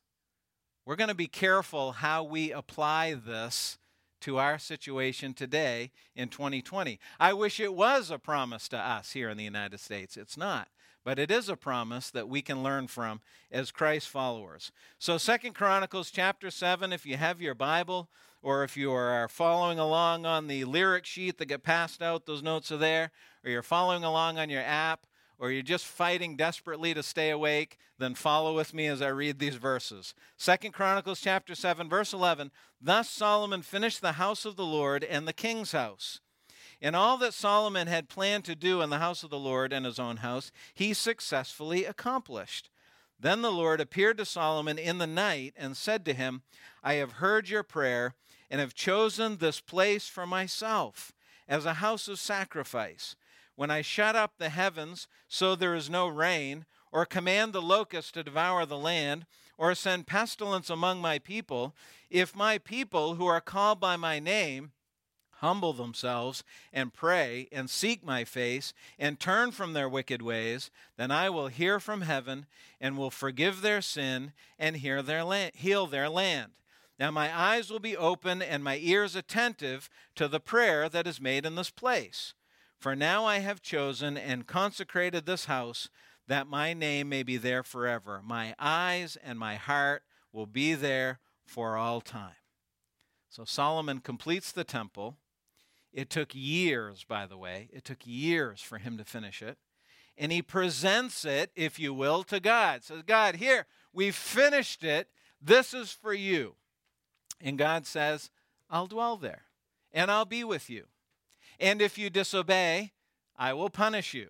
We're 0.84 0.96
going 0.96 1.08
to 1.08 1.14
be 1.14 1.26
careful 1.26 1.92
how 1.92 2.24
we 2.24 2.52
apply 2.52 3.14
this 3.14 3.78
to 4.20 4.38
our 4.38 4.58
situation 4.58 5.34
today 5.34 5.90
in 6.14 6.28
2020. 6.28 6.98
I 7.20 7.32
wish 7.32 7.60
it 7.60 7.74
was 7.74 8.10
a 8.10 8.18
promise 8.18 8.68
to 8.68 8.78
us 8.78 9.12
here 9.12 9.28
in 9.30 9.36
the 9.36 9.44
United 9.44 9.80
States. 9.80 10.16
It's 10.16 10.36
not. 10.36 10.68
But 11.04 11.18
it 11.18 11.30
is 11.30 11.48
a 11.48 11.56
promise 11.56 12.10
that 12.10 12.28
we 12.28 12.42
can 12.42 12.62
learn 12.62 12.86
from 12.86 13.20
as 13.50 13.70
Christ 13.70 14.08
followers. 14.08 14.72
So 14.98 15.16
Second 15.16 15.54
Chronicles 15.54 16.10
chapter 16.10 16.50
7, 16.50 16.92
if 16.92 17.06
you 17.06 17.16
have 17.16 17.40
your 17.40 17.54
Bible, 17.54 18.10
or 18.42 18.62
if 18.62 18.76
you 18.76 18.92
are 18.92 19.28
following 19.28 19.78
along 19.78 20.26
on 20.26 20.48
the 20.48 20.64
lyric 20.64 21.06
sheet 21.06 21.38
that 21.38 21.46
get 21.46 21.62
passed 21.62 22.02
out, 22.02 22.26
those 22.26 22.42
notes 22.42 22.70
are 22.70 22.76
there, 22.76 23.10
or 23.44 23.50
you're 23.50 23.62
following 23.62 24.04
along 24.04 24.38
on 24.38 24.50
your 24.50 24.62
app, 24.62 25.06
or 25.38 25.50
you're 25.50 25.62
just 25.62 25.86
fighting 25.86 26.36
desperately 26.36 26.94
to 26.94 27.02
stay 27.02 27.30
awake, 27.30 27.78
then 27.98 28.14
follow 28.14 28.54
with 28.54 28.74
me 28.74 28.86
as 28.86 29.00
I 29.00 29.08
read 29.08 29.38
these 29.38 29.54
verses. 29.54 30.14
Second 30.36 30.72
Chronicles 30.72 31.20
chapter 31.20 31.54
7 31.54 31.88
verse 31.88 32.12
11, 32.12 32.50
thus 32.80 33.08
Solomon 33.08 33.62
finished 33.62 34.00
the 34.00 34.12
house 34.12 34.44
of 34.44 34.56
the 34.56 34.64
Lord 34.64 35.04
and 35.04 35.26
the 35.26 35.32
king's 35.32 35.72
house. 35.72 36.20
In 36.80 36.94
all 36.94 37.18
that 37.18 37.34
Solomon 37.34 37.88
had 37.88 38.08
planned 38.08 38.44
to 38.44 38.54
do 38.54 38.80
in 38.82 38.90
the 38.90 38.98
house 38.98 39.22
of 39.22 39.30
the 39.30 39.38
Lord 39.38 39.72
and 39.72 39.84
his 39.84 39.98
own 39.98 40.18
house, 40.18 40.52
he 40.74 40.94
successfully 40.94 41.84
accomplished. 41.84 42.70
Then 43.18 43.42
the 43.42 43.50
Lord 43.50 43.80
appeared 43.80 44.18
to 44.18 44.24
Solomon 44.24 44.78
in 44.78 44.98
the 44.98 45.06
night 45.06 45.54
and 45.56 45.76
said 45.76 46.04
to 46.04 46.14
him, 46.14 46.42
I 46.84 46.94
have 46.94 47.12
heard 47.12 47.48
your 47.48 47.64
prayer 47.64 48.14
and 48.48 48.60
have 48.60 48.74
chosen 48.74 49.36
this 49.36 49.60
place 49.60 50.08
for 50.08 50.24
myself 50.24 51.12
as 51.48 51.64
a 51.64 51.74
house 51.74 52.06
of 52.06 52.20
sacrifice 52.20 53.16
when 53.58 53.72
I 53.72 53.82
shut 53.82 54.14
up 54.14 54.34
the 54.38 54.50
heavens 54.50 55.08
so 55.26 55.56
there 55.56 55.74
is 55.74 55.90
no 55.90 56.06
rain, 56.06 56.64
or 56.92 57.04
command 57.04 57.52
the 57.52 57.60
locusts 57.60 58.12
to 58.12 58.22
devour 58.22 58.64
the 58.64 58.78
land, 58.78 59.26
or 59.56 59.74
send 59.74 60.06
pestilence 60.06 60.70
among 60.70 61.00
my 61.00 61.18
people, 61.18 61.74
if 62.08 62.36
my 62.36 62.58
people 62.58 63.16
who 63.16 63.26
are 63.26 63.40
called 63.40 63.80
by 63.80 63.96
my 63.96 64.20
name 64.20 64.70
humble 65.38 65.72
themselves 65.72 66.44
and 66.72 66.94
pray 66.94 67.48
and 67.50 67.68
seek 67.68 68.04
my 68.04 68.22
face 68.22 68.72
and 68.96 69.18
turn 69.18 69.50
from 69.50 69.72
their 69.72 69.88
wicked 69.88 70.22
ways, 70.22 70.70
then 70.96 71.10
I 71.10 71.28
will 71.28 71.48
hear 71.48 71.80
from 71.80 72.02
heaven 72.02 72.46
and 72.80 72.96
will 72.96 73.10
forgive 73.10 73.60
their 73.60 73.82
sin 73.82 74.34
and 74.56 74.76
their 74.76 75.50
heal 75.56 75.88
their 75.88 76.08
land. 76.08 76.52
Now 76.96 77.10
my 77.10 77.36
eyes 77.36 77.72
will 77.72 77.80
be 77.80 77.96
open 77.96 78.40
and 78.40 78.62
my 78.62 78.78
ears 78.80 79.16
attentive 79.16 79.90
to 80.14 80.28
the 80.28 80.38
prayer 80.38 80.88
that 80.88 81.08
is 81.08 81.20
made 81.20 81.44
in 81.44 81.56
this 81.56 81.70
place. 81.70 82.34
For 82.78 82.94
now 82.94 83.24
I 83.24 83.38
have 83.38 83.60
chosen 83.60 84.16
and 84.16 84.46
consecrated 84.46 85.26
this 85.26 85.46
house 85.46 85.88
that 86.28 86.46
my 86.46 86.74
name 86.74 87.08
may 87.08 87.22
be 87.22 87.36
there 87.36 87.62
forever. 87.62 88.20
My 88.24 88.54
eyes 88.58 89.16
and 89.22 89.38
my 89.38 89.56
heart 89.56 90.02
will 90.32 90.46
be 90.46 90.74
there 90.74 91.18
for 91.44 91.76
all 91.76 92.00
time. 92.00 92.36
So 93.28 93.44
Solomon 93.44 94.00
completes 94.00 94.52
the 94.52 94.64
temple. 94.64 95.16
It 95.92 96.10
took 96.10 96.34
years, 96.34 97.04
by 97.04 97.26
the 97.26 97.38
way, 97.38 97.68
it 97.72 97.84
took 97.84 98.06
years 98.06 98.60
for 98.60 98.78
him 98.78 98.98
to 98.98 99.04
finish 99.04 99.42
it. 99.42 99.58
And 100.16 100.30
he 100.30 100.42
presents 100.42 101.24
it, 101.24 101.50
if 101.56 101.78
you 101.78 101.94
will, 101.94 102.22
to 102.24 102.40
God. 102.40 102.84
Says, 102.84 103.02
God, 103.06 103.36
here, 103.36 103.66
we've 103.92 104.14
finished 104.14 104.84
it. 104.84 105.08
This 105.40 105.72
is 105.72 105.92
for 105.92 106.12
you. 106.12 106.56
And 107.40 107.56
God 107.56 107.86
says, 107.86 108.30
I'll 108.68 108.86
dwell 108.86 109.16
there 109.16 109.44
and 109.92 110.10
I'll 110.10 110.24
be 110.24 110.44
with 110.44 110.68
you. 110.68 110.86
And 111.58 111.82
if 111.82 111.98
you 111.98 112.10
disobey, 112.10 112.92
I 113.36 113.52
will 113.52 113.70
punish 113.70 114.14
you. 114.14 114.28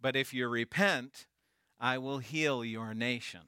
But 0.00 0.16
if 0.16 0.34
you 0.34 0.48
repent, 0.48 1.26
I 1.80 1.98
will 1.98 2.18
heal 2.18 2.64
your 2.64 2.94
nation. 2.94 3.40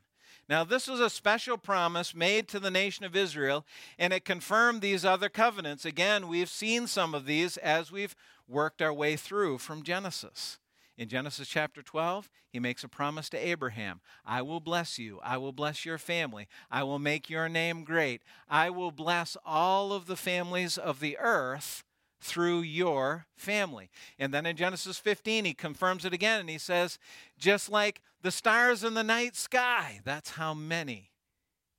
Now, 0.48 0.62
this 0.62 0.86
was 0.86 1.00
a 1.00 1.08
special 1.08 1.56
promise 1.56 2.14
made 2.14 2.48
to 2.48 2.60
the 2.60 2.70
nation 2.70 3.04
of 3.04 3.16
Israel, 3.16 3.64
and 3.98 4.12
it 4.12 4.24
confirmed 4.24 4.82
these 4.82 5.04
other 5.04 5.28
covenants. 5.28 5.84
Again, 5.84 6.28
we've 6.28 6.50
seen 6.50 6.86
some 6.86 7.14
of 7.14 7.24
these 7.24 7.56
as 7.56 7.90
we've 7.90 8.14
worked 8.46 8.82
our 8.82 8.92
way 8.92 9.16
through 9.16 9.58
from 9.58 9.82
Genesis. 9.82 10.58
In 10.96 11.08
Genesis 11.08 11.48
chapter 11.48 11.82
12, 11.82 12.28
he 12.50 12.60
makes 12.60 12.84
a 12.84 12.88
promise 12.88 13.28
to 13.30 13.38
Abraham 13.38 14.00
I 14.24 14.42
will 14.42 14.60
bless 14.60 14.98
you. 14.98 15.18
I 15.24 15.38
will 15.38 15.52
bless 15.52 15.84
your 15.84 15.98
family. 15.98 16.46
I 16.70 16.84
will 16.84 17.00
make 17.00 17.28
your 17.30 17.48
name 17.48 17.82
great. 17.82 18.22
I 18.48 18.70
will 18.70 18.92
bless 18.92 19.36
all 19.44 19.92
of 19.92 20.06
the 20.06 20.16
families 20.16 20.78
of 20.78 21.00
the 21.00 21.16
earth 21.18 21.82
through 22.24 22.60
your 22.60 23.26
family. 23.36 23.90
And 24.18 24.32
then 24.32 24.46
in 24.46 24.56
Genesis 24.56 24.96
15, 24.96 25.44
he 25.44 25.52
confirms 25.52 26.06
it 26.06 26.14
again 26.14 26.40
and 26.40 26.48
he 26.48 26.56
says, 26.56 26.98
just 27.38 27.70
like 27.70 28.00
the 28.22 28.30
stars 28.30 28.82
in 28.82 28.94
the 28.94 29.04
night 29.04 29.36
sky, 29.36 30.00
that's 30.04 30.30
how 30.30 30.54
many 30.54 31.10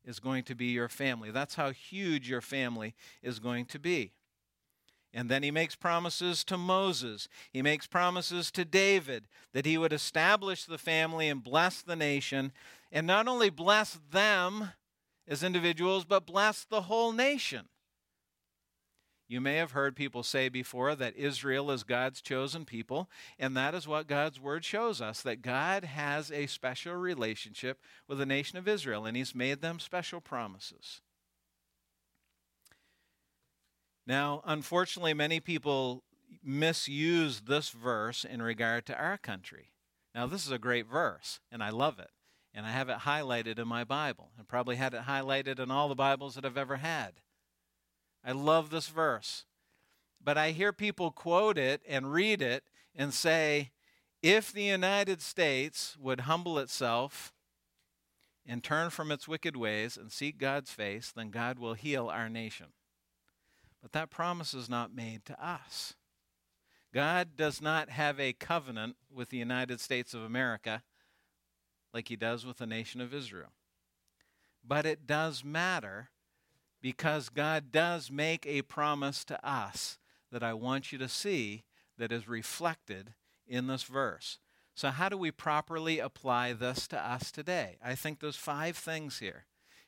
is 0.05 0.19
going 0.19 0.43
to 0.43 0.53
be 0.53 0.67
your 0.67 0.87
family. 0.87 1.31
That's 1.31 1.55
how 1.55 1.71
huge 1.71 2.29
your 2.29 2.41
family 2.41 2.93
is 3.23 3.39
going 3.39 3.65
to 3.65 3.79
be. 3.79 4.11
And 5.11 5.29
then 5.29 5.41
he 5.41 5.49
makes 5.49 5.75
promises 5.75 6.43
to 6.43 6.57
Moses. 6.57 7.27
He 7.51 7.63
makes 7.63 7.87
promises 7.87 8.51
to 8.51 8.65
David 8.65 9.27
that 9.53 9.65
he 9.65 9.79
would 9.79 9.93
establish 9.93 10.65
the 10.65 10.77
family 10.77 11.27
and 11.27 11.43
bless 11.43 11.81
the 11.81 11.95
nation. 11.95 12.51
And 12.91 13.07
not 13.07 13.27
only 13.27 13.49
bless 13.49 13.97
them 14.11 14.73
as 15.27 15.41
individuals, 15.41 16.05
but 16.05 16.27
bless 16.27 16.65
the 16.65 16.81
whole 16.81 17.13
nation. 17.13 17.69
You 19.27 19.41
may 19.41 19.55
have 19.55 19.72
heard 19.72 19.96
people 19.96 20.22
say 20.22 20.50
before 20.50 20.94
that 20.96 21.15
Israel 21.15 21.72
is 21.72 21.84
God's 21.84 22.22
chosen 22.22 22.63
people, 22.63 23.10
and 23.39 23.58
that 23.58 23.74
is 23.74 23.88
what 23.88 24.08
God's 24.08 24.39
word 24.39 24.63
shows 24.63 25.01
us 25.01 25.22
that 25.24 25.41
God 25.41 25.84
has 25.84 26.32
a 26.32 26.46
special 26.46 26.96
relationship 26.96 27.79
with 28.08 28.20
the 28.20 28.25
nation 28.25 28.58
of 28.60 28.67
Israel, 28.67 29.05
and 29.05 29.17
He's 29.17 29.34
made 29.34 29.62
them 29.62 29.79
special 29.79 30.22
promises. 30.22 31.01
Now, 34.05 34.41
unfortunately, 34.46 35.15
many 35.15 35.39
people 35.39 36.03
misuse 36.44 37.41
this 37.41 37.70
verse 37.70 38.24
in 38.24 38.44
regard 38.44 38.86
to 38.86 38.98
our 38.98 39.17
country. 39.17 39.72
Now, 40.13 40.27
this 40.27 40.46
is 40.46 40.51
a 40.51 40.60
great 40.60 40.86
verse, 40.86 41.39
and 41.51 41.63
I 41.63 41.70
love 41.70 41.98
it. 41.98 42.12
And 42.53 42.65
I 42.65 42.72
have 42.72 42.88
it 42.88 43.00
highlighted 43.00 43.60
in 43.60 43.67
my 43.67 43.84
Bible. 43.84 44.29
I 44.39 44.44
probably 44.44 44.77
had 44.77 44.94
it 44.94 45.01
highlighted 45.01 45.60
in 45.60 45.72
all 45.72 45.89
the 45.89 45.96
Bibles 45.96 46.36
that 46.36 46.46
I've 46.46 46.58
ever 46.58 46.77
had. 46.77 47.15
I 48.25 48.32
love 48.32 48.70
this 48.70 48.88
verse. 48.88 49.46
But 50.24 50.38
I 50.38 50.51
hear 50.51 50.74
people 50.74 51.12
quote 51.12 51.58
it 51.58 51.82
and 51.88 52.12
read 52.12 52.41
it 52.41 52.63
and 52.96 53.13
say, 53.13 53.72
if 54.24 54.51
the 54.51 54.63
United 54.63 55.22
States 55.22 55.96
would 56.00 56.22
humble 56.22 56.58
itself 56.58 57.32
and 58.48 58.63
turn 58.63 58.89
from 58.89 59.12
its 59.12 59.27
wicked 59.27 59.55
ways 59.55 59.98
and 59.98 60.12
seek 60.12 60.39
God's 60.39 60.72
face, 60.72 61.12
then 61.15 61.29
God 61.29 61.60
will 61.60 61.75
heal 61.75 62.08
our 62.08 62.27
nation. 62.27 62.67
But 63.84 63.91
that 63.91 64.10
promise 64.10 64.55
is 64.55 64.67
not 64.67 64.96
made 64.96 65.25
to 65.25 65.46
us. 65.46 65.94
God 66.91 67.36
does 67.36 67.62
not 67.62 67.89
have 67.89 68.20
a 68.20 68.34
covenant 68.34 68.96
with 69.13 69.29
the 69.29 69.38
United 69.38 69.79
States 69.79 70.15
of 70.15 70.24
America 70.24 70.82
like 71.94 72.08
he 72.08 72.15
does 72.15 72.46
with 72.46 72.58
the 72.58 72.65
nation 72.65 73.01
of 73.01 73.13
Israel. 73.13 73.51
But 74.67 74.88
it 74.88 75.05
does 75.05 75.44
matter 75.44 76.10
because 76.85 77.29
God 77.29 77.71
does 77.71 78.11
make 78.11 78.45
a 78.45 78.61
promise 78.61 79.25
to 79.25 79.43
us 79.43 79.97
that 80.31 80.43
I 80.43 80.53
want 80.53 80.91
you 80.91 80.99
to 80.99 81.09
see 81.09 81.63
that 81.97 82.11
is 82.11 82.27
reflected 82.27 83.15
in 83.47 83.65
this 83.65 83.81
verse. 83.81 84.37
So, 84.75 84.91
how 84.91 85.09
do 85.09 85.17
we 85.17 85.31
properly 85.31 85.97
apply 85.97 86.53
this 86.53 86.87
to 86.89 86.99
us 86.99 87.31
today? 87.31 87.77
I 87.83 87.95
think 87.95 88.19
there's 88.19 88.35
five 88.35 88.77
things 88.77 89.17
here. 89.17 89.45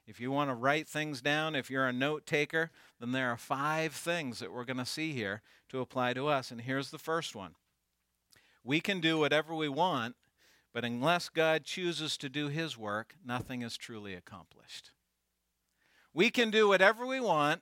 If 0.08 0.20
you 0.20 0.32
want 0.32 0.50
to 0.50 0.56
write 0.56 0.88
things 0.88 1.22
down, 1.22 1.54
if 1.54 1.70
you're 1.70 1.86
a 1.86 1.94
note 1.94 2.26
taker, 2.26 2.72
then 3.00 3.12
there 3.12 3.30
are 3.30 3.38
five 3.38 3.94
things 3.94 4.40
that 4.40 4.52
we're 4.52 4.66
going 4.66 4.78
to 4.78 4.84
see 4.86 5.12
here 5.12 5.44
to 5.70 5.82
apply 5.82 6.16
to 6.16 6.26
us. 6.26 6.50
And 6.50 6.62
here's 6.62 6.90
the 6.90 6.98
first 6.98 7.36
one 7.36 7.54
We 8.64 8.80
can 8.80 9.02
do 9.02 9.20
whatever 9.20 9.54
we 9.54 9.70
want, 9.70 10.16
but 10.74 10.84
unless 10.84 11.30
God 11.30 11.64
chooses 11.64 12.18
to 12.18 12.28
do 12.28 12.48
his 12.48 12.76
work, 12.76 13.14
nothing 13.24 13.62
is 13.62 13.78
truly 13.78 14.16
accomplished. 14.16 14.90
We 16.14 16.30
can 16.30 16.50
do 16.50 16.68
whatever 16.68 17.06
we 17.06 17.20
want, 17.20 17.62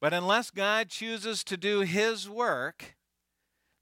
but 0.00 0.12
unless 0.12 0.50
God 0.50 0.88
chooses 0.88 1.44
to 1.44 1.56
do 1.56 1.80
his 1.80 2.28
work, 2.28 2.96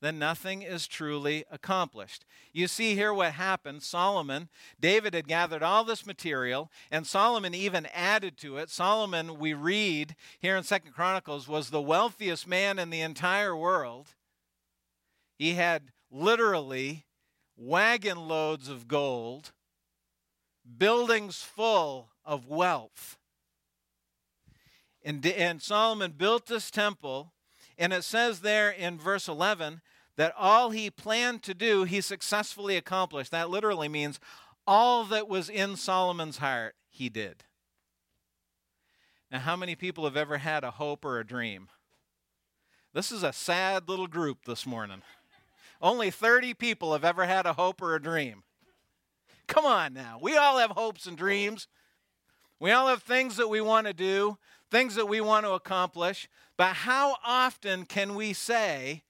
then 0.00 0.18
nothing 0.18 0.62
is 0.62 0.86
truly 0.86 1.44
accomplished. 1.50 2.24
You 2.52 2.68
see 2.68 2.94
here 2.94 3.12
what 3.12 3.32
happened. 3.32 3.82
Solomon, 3.82 4.48
David 4.78 5.14
had 5.14 5.26
gathered 5.26 5.62
all 5.62 5.84
this 5.84 6.06
material, 6.06 6.70
and 6.90 7.06
Solomon 7.06 7.54
even 7.54 7.86
added 7.86 8.36
to 8.38 8.58
it. 8.58 8.70
Solomon, 8.70 9.38
we 9.38 9.54
read 9.54 10.14
here 10.38 10.56
in 10.56 10.62
Second 10.62 10.92
Chronicles, 10.92 11.48
was 11.48 11.70
the 11.70 11.82
wealthiest 11.82 12.46
man 12.46 12.78
in 12.78 12.90
the 12.90 13.00
entire 13.00 13.56
world. 13.56 14.14
He 15.36 15.54
had 15.54 15.90
literally 16.10 17.06
wagon 17.56 18.28
loads 18.28 18.68
of 18.68 18.86
gold, 18.86 19.52
buildings 20.76 21.42
full 21.42 22.10
of 22.24 22.46
wealth. 22.46 23.18
And, 25.04 25.24
and 25.24 25.62
Solomon 25.62 26.12
built 26.12 26.46
this 26.46 26.70
temple 26.70 27.32
and 27.78 27.92
it 27.92 28.02
says 28.02 28.40
there 28.40 28.70
in 28.70 28.98
verse 28.98 29.28
11 29.28 29.80
that 30.16 30.34
all 30.36 30.70
he 30.70 30.90
planned 30.90 31.44
to 31.44 31.54
do, 31.54 31.84
he 31.84 32.00
successfully 32.00 32.76
accomplished. 32.76 33.30
That 33.30 33.50
literally 33.50 33.88
means 33.88 34.18
all 34.66 35.04
that 35.04 35.28
was 35.28 35.48
in 35.48 35.76
Solomon's 35.76 36.38
heart, 36.38 36.74
he 36.90 37.08
did. 37.08 37.44
Now, 39.30 39.38
how 39.38 39.54
many 39.54 39.76
people 39.76 40.04
have 40.04 40.16
ever 40.16 40.38
had 40.38 40.64
a 40.64 40.72
hope 40.72 41.04
or 41.04 41.20
a 41.20 41.26
dream? 41.26 41.68
This 42.92 43.12
is 43.12 43.22
a 43.22 43.32
sad 43.32 43.88
little 43.88 44.06
group 44.08 44.44
this 44.44 44.66
morning. 44.66 45.02
Only 45.80 46.10
30 46.10 46.54
people 46.54 46.92
have 46.92 47.04
ever 47.04 47.26
had 47.26 47.46
a 47.46 47.52
hope 47.52 47.80
or 47.80 47.94
a 47.94 48.02
dream. 48.02 48.42
Come 49.46 49.64
on 49.64 49.94
now. 49.94 50.18
We 50.20 50.36
all 50.36 50.58
have 50.58 50.70
hopes 50.70 51.06
and 51.06 51.16
dreams. 51.16 51.68
We 52.58 52.72
all 52.72 52.88
have 52.88 53.02
things 53.02 53.36
that 53.36 53.48
we 53.48 53.60
want 53.60 53.86
to 53.86 53.92
do, 53.92 54.36
things 54.70 54.94
that 54.94 55.06
we 55.06 55.20
want 55.20 55.46
to 55.46 55.52
accomplish. 55.52 56.28
But 56.56 56.74
how 56.74 57.16
often 57.24 57.84
can 57.84 58.14
we 58.14 58.32
say, 58.32 59.04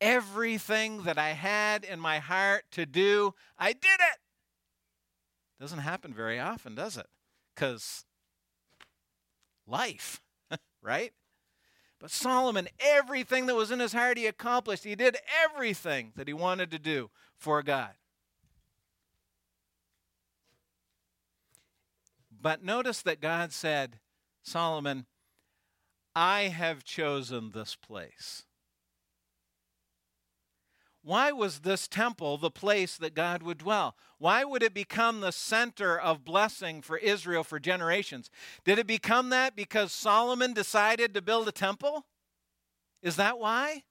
everything 0.00 1.02
that 1.02 1.18
I 1.18 1.30
had 1.30 1.84
in 1.84 2.00
my 2.00 2.18
heart 2.18 2.64
to 2.72 2.86
do, 2.86 3.34
I 3.58 3.72
did 3.72 3.84
it? 3.84 4.18
Doesn't 5.60 5.80
happen 5.80 6.14
very 6.14 6.38
often, 6.38 6.74
does 6.74 6.96
it? 6.96 7.06
Because 7.54 8.04
life, 9.66 10.20
right? 10.82 11.12
But 12.00 12.10
Solomon, 12.10 12.68
everything 12.78 13.46
that 13.46 13.56
was 13.56 13.72
in 13.72 13.80
his 13.80 13.92
heart, 13.92 14.18
he 14.18 14.26
accomplished. 14.26 14.84
He 14.84 14.94
did 14.94 15.16
everything 15.44 16.12
that 16.14 16.28
he 16.28 16.34
wanted 16.34 16.70
to 16.70 16.78
do 16.78 17.10
for 17.36 17.62
God. 17.62 17.90
But 22.40 22.62
notice 22.62 23.02
that 23.02 23.20
God 23.20 23.52
said, 23.52 23.98
Solomon, 24.48 25.06
I 26.16 26.42
have 26.44 26.82
chosen 26.82 27.50
this 27.50 27.76
place. 27.76 28.44
Why 31.02 31.32
was 31.32 31.60
this 31.60 31.86
temple 31.86 32.38
the 32.38 32.50
place 32.50 32.96
that 32.96 33.14
God 33.14 33.42
would 33.42 33.58
dwell? 33.58 33.94
Why 34.18 34.44
would 34.44 34.62
it 34.62 34.74
become 34.74 35.20
the 35.20 35.32
center 35.32 35.98
of 35.98 36.24
blessing 36.24 36.82
for 36.82 36.98
Israel 36.98 37.44
for 37.44 37.60
generations? 37.60 38.30
Did 38.64 38.78
it 38.78 38.86
become 38.86 39.30
that 39.30 39.54
because 39.54 39.92
Solomon 39.92 40.54
decided 40.54 41.14
to 41.14 41.22
build 41.22 41.46
a 41.46 41.52
temple? 41.52 42.06
Is 43.02 43.16
that 43.16 43.38
why? 43.38 43.84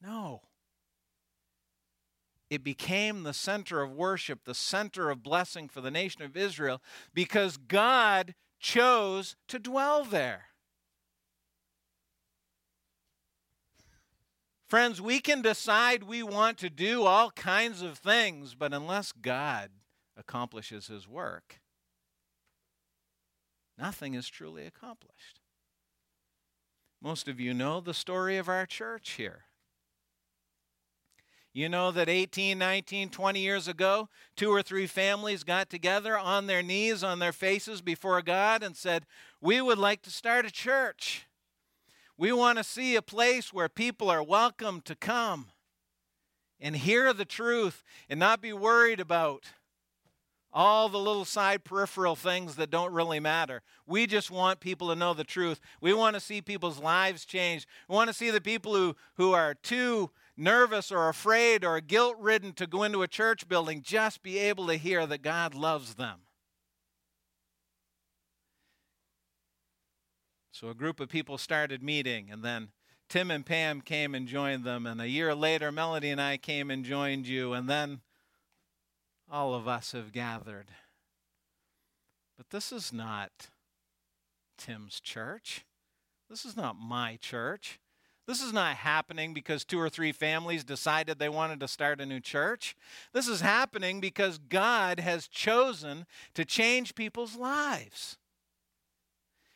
No. 0.00 0.40
It 2.50 2.64
became 2.64 3.22
the 3.22 3.34
center 3.34 3.82
of 3.82 3.92
worship, 3.92 4.44
the 4.44 4.54
center 4.54 5.10
of 5.10 5.22
blessing 5.22 5.68
for 5.68 5.80
the 5.80 5.90
nation 5.90 6.22
of 6.22 6.36
Israel 6.36 6.82
because 7.14 7.56
God 7.56 8.34
chose 8.62 9.36
to 9.48 9.58
dwell 9.58 10.04
there. 10.04 10.44
Friends, 14.66 15.02
we 15.02 15.20
can 15.20 15.42
decide 15.42 16.04
we 16.04 16.22
want 16.22 16.56
to 16.58 16.70
do 16.70 17.02
all 17.02 17.30
kinds 17.32 17.82
of 17.82 17.98
things, 17.98 18.54
but 18.54 18.72
unless 18.72 19.12
God 19.12 19.68
accomplishes 20.16 20.86
his 20.86 21.06
work, 21.06 21.60
nothing 23.76 24.14
is 24.14 24.28
truly 24.28 24.64
accomplished. 24.64 25.40
Most 27.02 27.28
of 27.28 27.38
you 27.38 27.52
know 27.52 27.80
the 27.80 27.92
story 27.92 28.38
of 28.38 28.48
our 28.48 28.64
church 28.64 29.10
here. 29.12 29.44
You 31.54 31.68
know 31.68 31.90
that 31.90 32.08
18, 32.08 32.58
19, 32.58 33.10
20 33.10 33.40
years 33.40 33.68
ago, 33.68 34.08
two 34.36 34.50
or 34.50 34.62
three 34.62 34.86
families 34.86 35.44
got 35.44 35.68
together 35.68 36.16
on 36.16 36.46
their 36.46 36.62
knees, 36.62 37.04
on 37.04 37.18
their 37.18 37.32
faces 37.32 37.82
before 37.82 38.22
God, 38.22 38.62
and 38.62 38.74
said, 38.74 39.04
We 39.40 39.60
would 39.60 39.76
like 39.76 40.00
to 40.02 40.10
start 40.10 40.46
a 40.46 40.50
church. 40.50 41.26
We 42.16 42.32
want 42.32 42.56
to 42.56 42.64
see 42.64 42.96
a 42.96 43.02
place 43.02 43.52
where 43.52 43.68
people 43.68 44.08
are 44.08 44.22
welcome 44.22 44.80
to 44.82 44.94
come 44.94 45.48
and 46.58 46.74
hear 46.74 47.12
the 47.12 47.26
truth 47.26 47.82
and 48.08 48.18
not 48.18 48.40
be 48.40 48.54
worried 48.54 49.00
about 49.00 49.44
all 50.54 50.88
the 50.88 50.98
little 50.98 51.24
side 51.24 51.64
peripheral 51.64 52.16
things 52.16 52.56
that 52.56 52.70
don't 52.70 52.92
really 52.92 53.20
matter. 53.20 53.60
We 53.86 54.06
just 54.06 54.30
want 54.30 54.60
people 54.60 54.88
to 54.88 54.94
know 54.94 55.12
the 55.12 55.24
truth. 55.24 55.60
We 55.82 55.92
want 55.92 56.14
to 56.14 56.20
see 56.20 56.40
people's 56.40 56.78
lives 56.78 57.26
change. 57.26 57.66
We 57.88 57.94
want 57.94 58.08
to 58.08 58.14
see 58.14 58.30
the 58.30 58.40
people 58.40 58.74
who, 58.74 58.96
who 59.16 59.32
are 59.32 59.54
too 59.54 60.10
nervous 60.42 60.90
or 60.90 61.08
afraid 61.08 61.64
or 61.64 61.80
guilt 61.80 62.16
ridden 62.18 62.52
to 62.54 62.66
go 62.66 62.82
into 62.82 63.02
a 63.02 63.08
church 63.08 63.48
building 63.48 63.82
just 63.82 64.22
be 64.22 64.38
able 64.38 64.66
to 64.66 64.74
hear 64.74 65.06
that 65.06 65.22
God 65.22 65.54
loves 65.54 65.94
them. 65.94 66.20
So 70.50 70.68
a 70.68 70.74
group 70.74 71.00
of 71.00 71.08
people 71.08 71.38
started 71.38 71.82
meeting, 71.82 72.28
and 72.30 72.44
then 72.44 72.68
Tim 73.08 73.30
and 73.30 73.44
Pam 73.44 73.80
came 73.80 74.14
and 74.14 74.28
joined 74.28 74.64
them, 74.64 74.86
and 74.86 75.00
a 75.00 75.08
year 75.08 75.34
later, 75.34 75.72
Melody 75.72 76.10
and 76.10 76.20
I 76.20 76.36
came 76.36 76.70
and 76.70 76.84
joined 76.84 77.26
you, 77.26 77.52
and 77.52 77.68
then 77.68 78.00
all 79.30 79.54
of 79.54 79.66
us 79.66 79.92
have 79.92 80.12
gathered. 80.12 80.68
But 82.36 82.50
this 82.50 82.70
is 82.70 82.92
not 82.92 83.48
Tim's 84.56 85.00
church. 85.00 85.64
This 86.30 86.44
is 86.44 86.56
not 86.56 86.76
my 86.78 87.18
church. 87.20 87.80
This 88.32 88.40
is 88.40 88.54
not 88.54 88.76
happening 88.76 89.34
because 89.34 89.62
two 89.62 89.78
or 89.78 89.90
three 89.90 90.10
families 90.10 90.64
decided 90.64 91.18
they 91.18 91.28
wanted 91.28 91.60
to 91.60 91.68
start 91.68 92.00
a 92.00 92.06
new 92.06 92.18
church. 92.18 92.74
This 93.12 93.28
is 93.28 93.42
happening 93.42 94.00
because 94.00 94.38
God 94.38 95.00
has 95.00 95.28
chosen 95.28 96.06
to 96.32 96.46
change 96.46 96.94
people's 96.94 97.36
lives. 97.36 98.16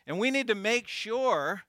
And 0.07 0.19
we 0.19 0.31
need 0.31 0.47
to 0.49 0.55
make 0.55 0.89
sure 0.89 1.63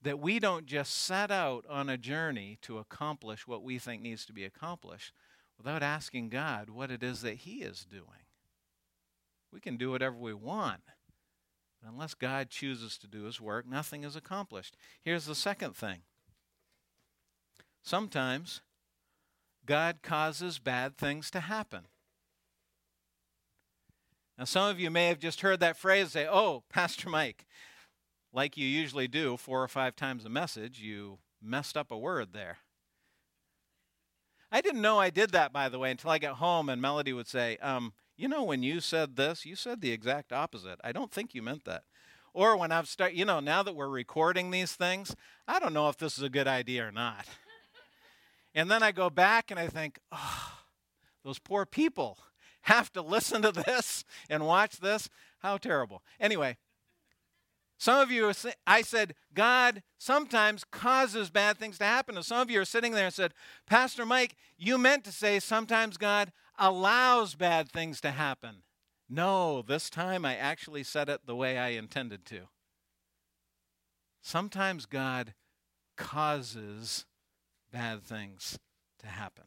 that 0.00 0.18
we 0.18 0.38
don't 0.38 0.64
just 0.64 0.94
set 0.94 1.30
out 1.30 1.66
on 1.68 1.90
a 1.90 1.98
journey 1.98 2.56
to 2.62 2.78
accomplish 2.78 3.46
what 3.46 3.62
we 3.62 3.78
think 3.78 4.00
needs 4.00 4.24
to 4.24 4.32
be 4.32 4.46
accomplished 4.46 5.12
without 5.58 5.82
asking 5.82 6.30
God 6.30 6.70
what 6.70 6.90
it 6.90 7.02
is 7.02 7.20
that 7.20 7.34
He 7.34 7.56
is 7.56 7.84
doing. 7.84 8.24
We 9.52 9.60
can 9.60 9.76
do 9.76 9.90
whatever 9.90 10.16
we 10.16 10.32
want. 10.32 10.80
But 11.84 11.92
unless 11.92 12.14
God 12.14 12.48
chooses 12.48 12.96
to 12.98 13.06
do 13.06 13.24
His 13.24 13.40
work, 13.40 13.66
nothing 13.68 14.04
is 14.04 14.16
accomplished. 14.16 14.76
Here's 15.02 15.26
the 15.26 15.34
second 15.34 15.76
thing 15.76 16.00
sometimes 17.82 18.62
God 19.66 19.98
causes 20.02 20.58
bad 20.58 20.96
things 20.96 21.30
to 21.32 21.40
happen. 21.40 21.86
Now, 24.38 24.44
some 24.44 24.68
of 24.68 24.80
you 24.80 24.90
may 24.90 25.08
have 25.08 25.18
just 25.18 25.42
heard 25.42 25.60
that 25.60 25.76
phrase 25.76 26.12
say, 26.12 26.26
Oh, 26.26 26.64
Pastor 26.72 27.10
Mike, 27.10 27.44
like 28.32 28.56
you 28.56 28.66
usually 28.66 29.06
do 29.06 29.36
four 29.36 29.62
or 29.62 29.68
five 29.68 29.94
times 29.94 30.24
a 30.24 30.30
message, 30.30 30.80
you 30.80 31.18
messed 31.42 31.76
up 31.76 31.90
a 31.90 31.98
word 31.98 32.32
there. 32.32 32.58
I 34.50 34.60
didn't 34.60 34.82
know 34.82 34.98
I 34.98 35.10
did 35.10 35.32
that, 35.32 35.52
by 35.52 35.68
the 35.68 35.78
way, 35.78 35.90
until 35.90 36.10
I 36.10 36.18
got 36.18 36.36
home 36.36 36.68
and 36.68 36.80
Melody 36.80 37.12
would 37.12 37.28
say, 37.28 37.58
um, 37.58 37.92
You 38.16 38.28
know, 38.28 38.44
when 38.44 38.62
you 38.62 38.80
said 38.80 39.16
this, 39.16 39.44
you 39.44 39.56
said 39.56 39.80
the 39.80 39.90
exact 39.90 40.32
opposite. 40.32 40.78
I 40.84 40.92
don't 40.92 41.10
think 41.10 41.34
you 41.34 41.42
meant 41.42 41.64
that. 41.64 41.82
Or 42.32 42.56
when 42.56 42.72
I've 42.72 42.88
started, 42.88 43.16
you 43.16 43.24
know, 43.24 43.40
now 43.40 43.62
that 43.62 43.74
we're 43.74 43.88
recording 43.88 44.50
these 44.50 44.72
things, 44.72 45.14
I 45.46 45.58
don't 45.58 45.72
know 45.72 45.88
if 45.88 45.96
this 45.96 46.16
is 46.16 46.24
a 46.24 46.28
good 46.28 46.48
idea 46.48 46.86
or 46.86 46.92
not. 46.92 47.26
and 48.54 48.70
then 48.70 48.82
I 48.82 48.92
go 48.92 49.10
back 49.10 49.50
and 49.50 49.58
I 49.58 49.68
think, 49.68 49.98
Oh, 50.12 50.52
those 51.24 51.38
poor 51.38 51.66
people 51.66 52.18
have 52.62 52.92
to 52.92 53.02
listen 53.02 53.42
to 53.42 53.52
this 53.52 54.04
and 54.28 54.46
watch 54.46 54.78
this. 54.78 55.08
How 55.40 55.58
terrible. 55.58 56.02
Anyway, 56.18 56.56
some 57.78 58.00
of 58.00 58.10
you, 58.10 58.32
I 58.66 58.82
said, 58.82 59.14
God 59.34 59.82
sometimes 59.98 60.64
causes 60.64 61.30
bad 61.30 61.58
things 61.58 61.78
to 61.78 61.84
happen. 61.84 62.16
And 62.16 62.24
some 62.24 62.40
of 62.40 62.50
you 62.50 62.60
are 62.60 62.64
sitting 62.64 62.92
there 62.92 63.06
and 63.06 63.14
said, 63.14 63.34
Pastor 63.66 64.06
Mike, 64.06 64.36
you 64.56 64.78
meant 64.78 65.04
to 65.04 65.12
say 65.12 65.38
sometimes 65.40 65.96
God 65.96 66.32
allows 66.58 67.34
bad 67.34 67.70
things 67.70 68.00
to 68.02 68.10
happen. 68.10 68.62
No, 69.08 69.62
this 69.62 69.90
time 69.90 70.24
I 70.24 70.36
actually 70.36 70.82
said 70.82 71.08
it 71.08 71.26
the 71.26 71.36
way 71.36 71.58
I 71.58 71.68
intended 71.70 72.24
to. 72.26 72.48
Sometimes 74.22 74.86
God 74.86 75.34
causes 75.96 77.04
bad 77.72 78.02
things 78.02 78.58
to 79.00 79.06
happen. 79.06 79.44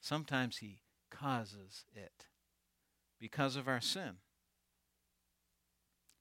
Sometimes 0.00 0.58
He 0.58 0.80
causes 1.10 1.84
it 1.94 2.26
because 3.20 3.56
of 3.56 3.68
our 3.68 3.80
sin. 3.80 4.16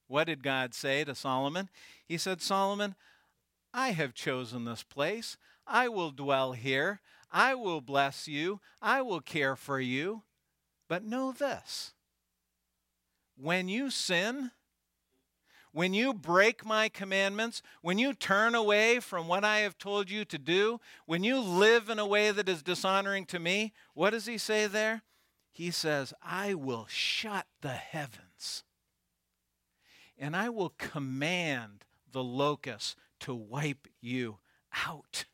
What 0.07 0.25
did 0.25 0.43
God 0.43 0.73
say 0.73 1.03
to 1.05 1.15
Solomon? 1.15 1.69
He 2.05 2.17
said, 2.17 2.41
Solomon, 2.41 2.95
I 3.73 3.91
have 3.91 4.13
chosen 4.13 4.65
this 4.65 4.83
place. 4.83 5.37
I 5.65 5.87
will 5.87 6.11
dwell 6.11 6.51
here. 6.51 6.99
I 7.33 7.55
will 7.55 7.81
bless 7.81 8.27
you. 8.27 8.61
I 8.81 9.01
will 9.01 9.19
care 9.19 9.55
for 9.55 9.79
you. 9.79 10.21
But 10.87 11.03
know 11.03 11.31
this 11.31 11.93
when 13.35 13.67
you 13.67 13.89
sin, 13.89 14.51
when 15.71 15.95
you 15.95 16.13
break 16.13 16.63
my 16.63 16.87
commandments, 16.87 17.63
when 17.81 17.97
you 17.97 18.13
turn 18.13 18.53
away 18.53 18.99
from 18.99 19.27
what 19.27 19.43
I 19.43 19.59
have 19.59 19.77
told 19.79 20.11
you 20.11 20.23
to 20.25 20.37
do, 20.37 20.79
when 21.07 21.23
you 21.23 21.39
live 21.39 21.89
in 21.89 21.97
a 21.97 22.05
way 22.05 22.29
that 22.29 22.47
is 22.47 22.61
dishonoring 22.61 23.25
to 23.27 23.39
me, 23.39 23.73
what 23.95 24.11
does 24.11 24.27
he 24.27 24.37
say 24.37 24.67
there? 24.67 25.01
He 25.51 25.71
says, 25.71 26.13
I 26.21 26.53
will 26.53 26.85
shut 26.87 27.47
the 27.61 27.69
heavens 27.73 28.63
and 30.17 30.35
I 30.35 30.49
will 30.49 30.73
command 30.77 31.85
the 32.11 32.23
locusts 32.23 32.95
to 33.21 33.33
wipe 33.33 33.87
you 33.99 34.37
out. 34.87 35.25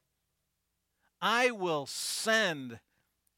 I 1.21 1.51
will 1.51 1.85
send 1.85 2.79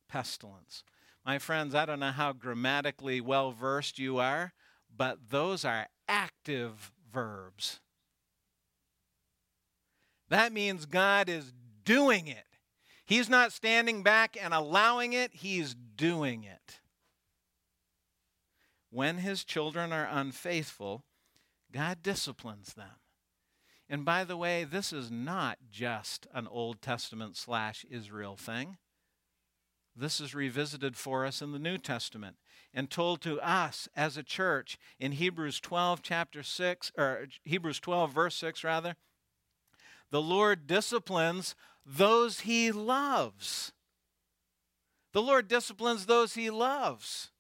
pestilence. 0.08 0.84
My 1.26 1.40
friends, 1.40 1.76
I 1.76 1.86
don't 1.86 2.00
know 2.00 2.12
how 2.12 2.34
grammatically 2.34 3.22
well 3.22 3.52
versed 3.52 4.00
you 4.00 4.18
are, 4.18 4.54
but 4.96 5.30
those 5.30 5.64
are 5.64 5.88
active 6.08 6.92
verbs. 7.12 7.80
That 10.30 10.54
means 10.54 10.86
God 10.86 11.30
is 11.30 11.54
doing 11.84 12.28
it. 12.28 12.46
He's 13.06 13.30
not 13.30 13.52
standing 13.52 14.04
back 14.04 14.38
and 14.42 14.54
allowing 14.54 15.14
it, 15.14 15.32
He's 15.34 15.76
doing 15.76 16.44
it. 16.44 16.80
When 18.90 19.18
His 19.18 19.44
children 19.44 19.92
are 19.92 20.08
unfaithful, 20.10 21.04
God 21.72 22.02
disciplines 22.02 22.74
them. 22.74 23.01
And 23.92 24.06
by 24.06 24.24
the 24.24 24.38
way, 24.38 24.64
this 24.64 24.94
is 24.94 25.12
not 25.12 25.58
just 25.70 26.26
an 26.34 26.48
Old 26.48 26.82
Testament 26.82 27.36
slash 27.36 27.86
Israel 27.92 28.38
thing. 28.38 28.78
This 29.94 30.22
is 30.22 30.34
revisited 30.34 30.96
for 30.96 31.26
us 31.26 31.42
in 31.42 31.52
the 31.52 31.60
New 31.60 31.78
Testament 31.78 32.38
and 32.74 32.90
told 32.90 33.20
to 33.24 33.38
us 33.42 33.90
as 33.94 34.16
a 34.16 34.24
church 34.24 34.80
in 34.98 35.12
Hebrews 35.12 35.60
12 35.60 36.02
chapter 36.02 36.42
6 36.42 36.94
or 36.98 37.28
Hebrews 37.44 37.82
12 37.82 38.14
verse 38.14 38.36
6 38.36 38.64
rather. 38.64 38.96
The 40.10 40.22
Lord 40.22 40.68
disciplines 40.68 41.54
those 41.86 42.42
he 42.42 42.72
loves. 42.72 43.74
The 45.12 45.22
Lord 45.22 45.50
disciplines 45.50 46.06
those 46.06 46.36
he 46.36 46.50
loves. 46.50 47.32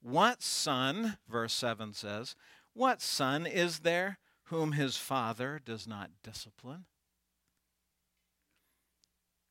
What 0.00 0.42
son, 0.42 1.18
verse 1.28 1.52
7 1.52 1.92
says, 1.92 2.34
what 2.72 3.02
son 3.02 3.46
is 3.46 3.80
there 3.80 4.16
whom 4.50 4.72
his 4.72 4.96
father 4.96 5.60
does 5.64 5.86
not 5.86 6.10
discipline? 6.22 6.84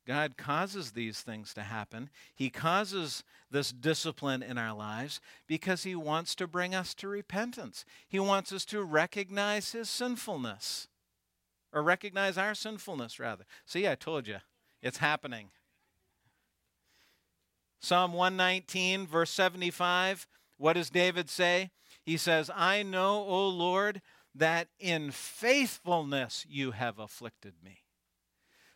God 0.07 0.37
causes 0.37 0.91
these 0.91 1.19
things 1.19 1.53
to 1.53 1.63
happen. 1.63 2.09
He 2.33 2.49
causes 2.49 3.25
this 3.51 3.73
discipline 3.73 4.41
in 4.41 4.57
our 4.57 4.73
lives 4.73 5.19
because 5.47 5.83
He 5.83 5.95
wants 5.95 6.33
to 6.35 6.47
bring 6.47 6.73
us 6.73 6.93
to 6.95 7.09
repentance. 7.09 7.83
He 8.07 8.17
wants 8.17 8.53
us 8.53 8.63
to 8.65 8.83
recognize 8.83 9.73
His 9.73 9.89
sinfulness, 9.89 10.87
or 11.73 11.83
recognize 11.83 12.37
our 12.37 12.55
sinfulness, 12.55 13.19
rather. 13.19 13.43
See, 13.65 13.85
I 13.85 13.95
told 13.95 14.27
you, 14.27 14.37
it's 14.81 14.99
happening. 14.99 15.49
Psalm 17.81 18.13
119, 18.13 19.07
verse 19.07 19.29
75, 19.31 20.25
what 20.57 20.73
does 20.73 20.89
David 20.89 21.29
say? 21.29 21.69
He 22.01 22.15
says, 22.15 22.49
I 22.55 22.81
know, 22.81 23.25
O 23.27 23.49
Lord, 23.49 24.01
that 24.37 24.67
in 24.79 25.11
faithfulness 25.11 26.45
you 26.47 26.71
have 26.71 26.99
afflicted 26.99 27.53
me. 27.63 27.83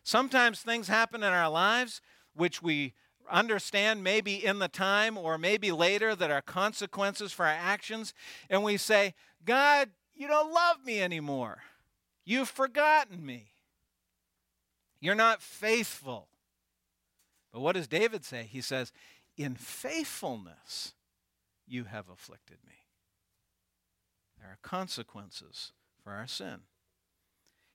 Sometimes 0.02 0.60
things 0.60 0.88
happen 0.88 1.22
in 1.22 1.32
our 1.32 1.48
lives 1.50 2.00
which 2.34 2.62
we 2.62 2.94
understand 3.30 4.02
maybe 4.02 4.44
in 4.44 4.58
the 4.58 4.68
time 4.68 5.16
or 5.16 5.38
maybe 5.38 5.70
later 5.70 6.14
that 6.16 6.30
are 6.30 6.42
consequences 6.42 7.32
for 7.32 7.46
our 7.46 7.52
actions, 7.52 8.12
and 8.50 8.64
we 8.64 8.76
say, 8.76 9.14
God, 9.44 9.90
you 10.14 10.26
don't 10.26 10.52
love 10.52 10.84
me 10.84 11.00
anymore. 11.00 11.58
You've 12.24 12.48
forgotten 12.48 13.24
me. 13.24 13.52
You're 15.00 15.14
not 15.14 15.42
faithful. 15.42 16.28
But 17.52 17.60
what 17.60 17.74
does 17.74 17.88
David 17.88 18.24
say? 18.24 18.48
He 18.50 18.60
says, 18.60 18.92
In 19.36 19.54
faithfulness 19.54 20.94
you 21.66 21.84
have 21.84 22.08
afflicted 22.08 22.58
me. 22.66 22.81
There 24.42 24.50
are 24.50 24.58
consequences 24.60 25.70
for 26.02 26.10
our 26.10 26.26
sin. 26.26 26.62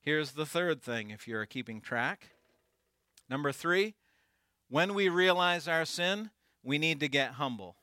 Here's 0.02 0.34
the 0.34 0.46
third 0.46 0.82
thing 0.82 1.12
if 1.12 1.26
you're 1.26 1.46
keeping 1.46 1.80
track. 1.80 2.32
Number 3.30 3.54
three, 3.54 3.96
when 4.70 4.94
we 4.94 5.08
realize 5.08 5.70
our 5.70 5.86
sin, 5.86 6.32
we 6.64 6.78
need 6.78 7.00
to 7.00 7.08
get 7.08 7.34
humble. 7.34 7.78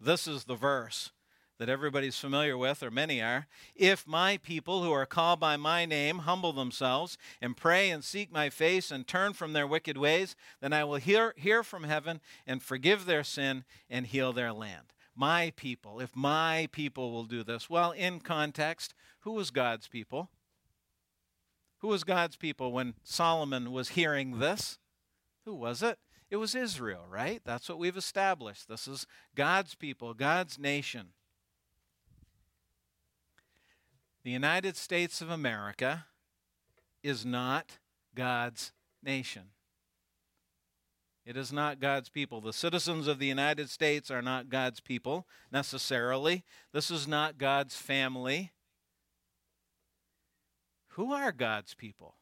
This 0.00 0.28
is 0.28 0.44
the 0.44 0.54
verse 0.54 1.10
that 1.58 1.68
everybody's 1.68 2.18
familiar 2.18 2.56
with, 2.56 2.80
or 2.80 2.92
many 2.92 3.20
are. 3.20 3.48
If 3.74 4.06
my 4.06 4.36
people 4.36 4.84
who 4.84 4.92
are 4.92 5.06
called 5.06 5.40
by 5.40 5.56
my 5.56 5.84
name 5.84 6.20
humble 6.20 6.52
themselves 6.52 7.18
and 7.40 7.56
pray 7.56 7.90
and 7.90 8.04
seek 8.04 8.32
my 8.32 8.50
face 8.50 8.92
and 8.92 9.06
turn 9.06 9.32
from 9.32 9.52
their 9.52 9.66
wicked 9.66 9.96
ways, 9.96 10.36
then 10.60 10.72
I 10.72 10.84
will 10.84 10.96
hear, 10.96 11.34
hear 11.36 11.64
from 11.64 11.84
heaven 11.84 12.20
and 12.46 12.62
forgive 12.62 13.06
their 13.06 13.24
sin 13.24 13.64
and 13.90 14.06
heal 14.06 14.32
their 14.32 14.52
land 14.52 14.93
my 15.16 15.52
people, 15.56 16.00
if 16.00 16.14
my 16.14 16.68
people 16.72 17.12
will 17.12 17.24
do 17.24 17.42
this. 17.42 17.70
Well, 17.70 17.92
in 17.92 18.20
context, 18.20 18.94
who 19.20 19.32
was 19.32 19.50
God's 19.50 19.88
people? 19.88 20.30
Who 21.78 21.88
was 21.88 22.04
God's 22.04 22.36
people 22.36 22.72
when 22.72 22.94
Solomon 23.02 23.70
was 23.72 23.90
hearing 23.90 24.38
this? 24.38 24.78
Who 25.44 25.54
was 25.54 25.82
it? 25.82 25.98
It 26.30 26.36
was 26.36 26.54
Israel, 26.54 27.04
right? 27.08 27.40
That's 27.44 27.68
what 27.68 27.78
we've 27.78 27.96
established. 27.96 28.68
This 28.68 28.88
is 28.88 29.06
God's 29.34 29.74
people, 29.74 30.14
God's 30.14 30.58
nation. 30.58 31.08
The 34.24 34.30
United 34.30 34.76
States 34.76 35.20
of 35.20 35.30
America 35.30 36.06
is 37.02 37.26
not 37.26 37.78
God's 38.14 38.72
nation. 39.02 39.53
It 41.26 41.36
is 41.36 41.52
not 41.52 41.80
God's 41.80 42.10
people. 42.10 42.40
The 42.40 42.52
citizens 42.52 43.06
of 43.06 43.18
the 43.18 43.26
United 43.26 43.70
States 43.70 44.10
are 44.10 44.20
not 44.20 44.50
God's 44.50 44.80
people 44.80 45.26
necessarily. 45.50 46.44
This 46.72 46.90
is 46.90 47.08
not 47.08 47.38
God's 47.38 47.76
family. 47.76 48.52
Who 50.88 51.12
are 51.12 51.32
God's 51.32 51.74
people? 51.74 52.16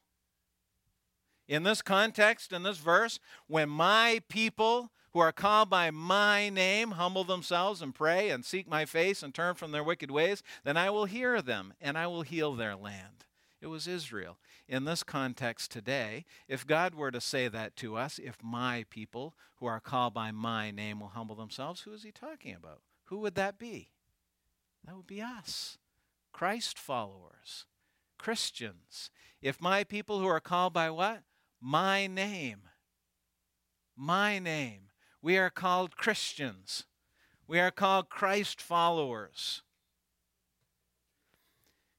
In 1.49 1.65
this 1.65 1.83
context, 1.83 2.53
in 2.53 2.62
this 2.62 2.79
verse, 2.79 3.19
when 3.49 3.69
my 3.69 4.23
people 4.29 4.93
who 5.12 5.19
are 5.19 5.33
called 5.33 5.69
by 5.69 5.91
my 5.91 6.49
name 6.49 6.93
humble 6.93 7.25
themselves 7.25 7.83
and 7.83 7.95
pray 7.95 8.31
and 8.31 8.45
seek 8.45 8.69
my 8.69 8.85
face 8.85 9.23
and 9.23 9.35
turn 9.35 9.57
from 9.57 9.73
their 9.73 9.85
wicked 9.85 10.11
ways, 10.11 10.43
then 10.65 10.77
I 10.77 10.91
will 10.91 11.05
hear 11.07 11.43
them 11.43 11.75
and 11.81 11.99
I 11.99 12.07
will 12.07 12.23
heal 12.23 12.55
their 12.55 12.77
land. 12.77 13.25
It 13.62 13.68
was 13.68 13.87
Israel. 13.87 14.38
In 14.68 14.85
this 14.85 15.05
context 15.05 15.70
today, 15.70 16.25
if 16.48 16.66
God 16.66 16.96
were 16.96 17.12
to 17.12 17.20
say 17.20 17.46
that 17.46 17.77
to 17.77 17.96
us, 17.96 18.18
if 18.18 18.37
my 18.42 18.85
people 18.90 19.37
who 19.57 19.66
are 19.66 19.79
called 19.79 20.12
by 20.12 20.33
my 20.33 20.72
name 20.72 20.98
will 20.98 21.09
humble 21.09 21.37
themselves, 21.37 21.83
who 21.83 21.92
is 21.92 22.03
he 22.03 22.11
talking 22.11 22.57
about? 22.57 22.81
Who 23.05 23.18
would 23.18 23.37
that 23.37 23.61
be? 23.61 23.90
That 24.85 24.96
would 24.96 25.07
be 25.07 25.22
us, 25.22 25.79
Christ 26.33 26.77
followers. 26.77 27.66
Christians. 28.18 29.11
If 29.40 29.61
my 29.61 29.85
people 29.85 30.18
who 30.18 30.27
are 30.27 30.40
called 30.40 30.72
by 30.72 30.90
what? 30.90 31.22
My 31.61 32.09
name. 32.09 32.62
My 33.96 34.40
name. 34.40 34.90
We 35.20 35.38
are 35.38 35.51
called 35.51 35.96
Christians. 35.96 36.85
We 37.46 37.61
are 37.61 37.70
called 37.70 38.09
Christ 38.09 38.61
followers. 38.61 39.62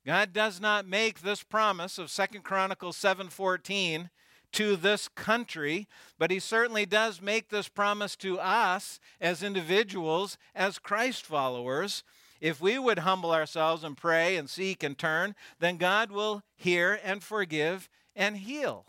God 0.06 0.34
does 0.34 0.60
not 0.60 0.86
make 0.86 1.22
this 1.22 1.44
promise 1.44 1.98
of 1.98 2.12
Second 2.12 2.44
Chronicles 2.44 2.98
7:14 2.98 4.10
to 4.52 4.76
this 4.76 5.08
country, 5.08 5.88
but 6.20 6.30
he 6.30 6.39
certainly 6.39 6.86
does 6.86 7.22
make 7.22 7.50
this 7.50 7.70
promise 7.70 8.16
to 8.18 8.39
us 8.39 9.00
as 9.20 9.42
individuals, 9.42 10.38
as 10.54 10.78
Christ 10.78 11.26
followers. 11.26 12.04
If 12.42 12.60
we 12.60 12.78
would 12.78 13.00
humble 13.00 13.32
ourselves 13.32 13.84
and 13.84 13.98
pray 13.98 14.36
and 14.36 14.50
seek 14.50 14.84
and 14.84 14.98
turn, 14.98 15.36
then 15.60 15.78
God 15.78 16.12
will 16.12 16.44
hear 16.56 17.00
and 17.02 17.24
forgive 17.24 17.89
and 18.16 18.38
heal 18.38 18.86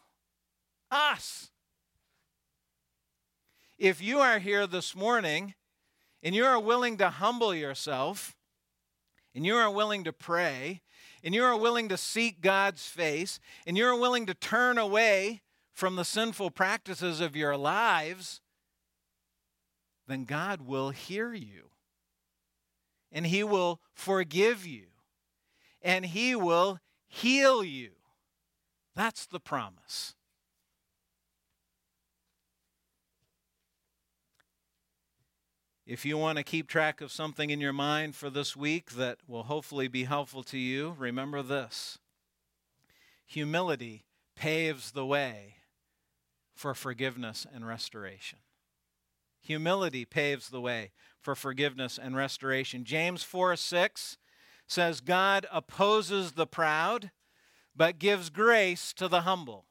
us. 0.90 1.50
If 3.78 4.00
you 4.02 4.18
are 4.18 4.40
here 4.40 4.66
this 4.66 4.94
morning 4.94 5.54
and 6.22 6.34
you 6.34 6.44
are 6.44 6.58
willing 6.58 6.96
to 6.98 7.10
humble 7.10 7.54
yourself, 7.54 8.36
and 9.34 9.44
you 9.44 9.56
are 9.56 9.70
willing 9.70 10.04
to 10.04 10.12
pray, 10.12 10.82
and 11.24 11.34
you 11.34 11.42
are 11.42 11.56
willing 11.56 11.88
to 11.88 11.96
seek 11.96 12.40
God's 12.40 12.86
face, 12.86 13.40
and 13.66 13.76
you 13.76 13.86
are 13.86 13.98
willing 13.98 14.26
to 14.26 14.34
turn 14.34 14.78
away 14.78 15.40
from 15.72 15.96
the 15.96 16.04
sinful 16.04 16.50
practices 16.50 17.20
of 17.20 17.34
your 17.34 17.56
lives, 17.56 18.40
then 20.06 20.24
God 20.24 20.60
will 20.60 20.90
hear 20.90 21.32
you 21.32 21.70
and 23.14 23.28
He 23.28 23.44
will 23.44 23.80
forgive 23.94 24.66
you, 24.66 24.86
and 25.80 26.04
He 26.04 26.34
will 26.34 26.80
heal 27.06 27.62
you. 27.64 27.92
That's 28.96 29.24
the 29.24 29.40
promise. 29.40 30.14
If 35.86 36.06
you 36.06 36.16
want 36.16 36.38
to 36.38 36.44
keep 36.44 36.66
track 36.66 37.02
of 37.02 37.12
something 37.12 37.50
in 37.50 37.60
your 37.60 37.74
mind 37.74 38.14
for 38.16 38.30
this 38.30 38.56
week 38.56 38.92
that 38.92 39.18
will 39.28 39.42
hopefully 39.42 39.86
be 39.86 40.04
helpful 40.04 40.42
to 40.44 40.58
you, 40.58 40.96
remember 40.98 41.42
this 41.42 41.98
humility 43.26 44.04
paves 44.34 44.92
the 44.92 45.04
way 45.04 45.56
for 46.54 46.72
forgiveness 46.72 47.46
and 47.52 47.66
restoration. 47.66 48.38
Humility 49.40 50.06
paves 50.06 50.48
the 50.48 50.60
way 50.60 50.92
for 51.20 51.34
forgiveness 51.34 51.98
and 52.02 52.16
restoration. 52.16 52.84
James 52.84 53.22
4 53.22 53.54
6 53.54 54.16
says, 54.66 55.02
God 55.02 55.46
opposes 55.52 56.32
the 56.32 56.46
proud, 56.46 57.10
but 57.76 57.98
gives 57.98 58.30
grace 58.30 58.94
to 58.94 59.06
the 59.06 59.22
humble. 59.22 59.66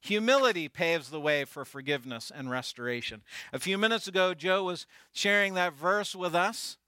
Humility 0.00 0.68
paves 0.68 1.10
the 1.10 1.20
way 1.20 1.44
for 1.44 1.64
forgiveness 1.64 2.32
and 2.34 2.50
restoration. 2.50 3.22
A 3.52 3.58
few 3.58 3.76
minutes 3.76 4.08
ago, 4.08 4.34
Joe 4.34 4.64
was 4.64 4.86
sharing 5.12 5.54
that 5.54 5.74
verse 5.74 6.14
with 6.14 6.34
us 6.34 6.78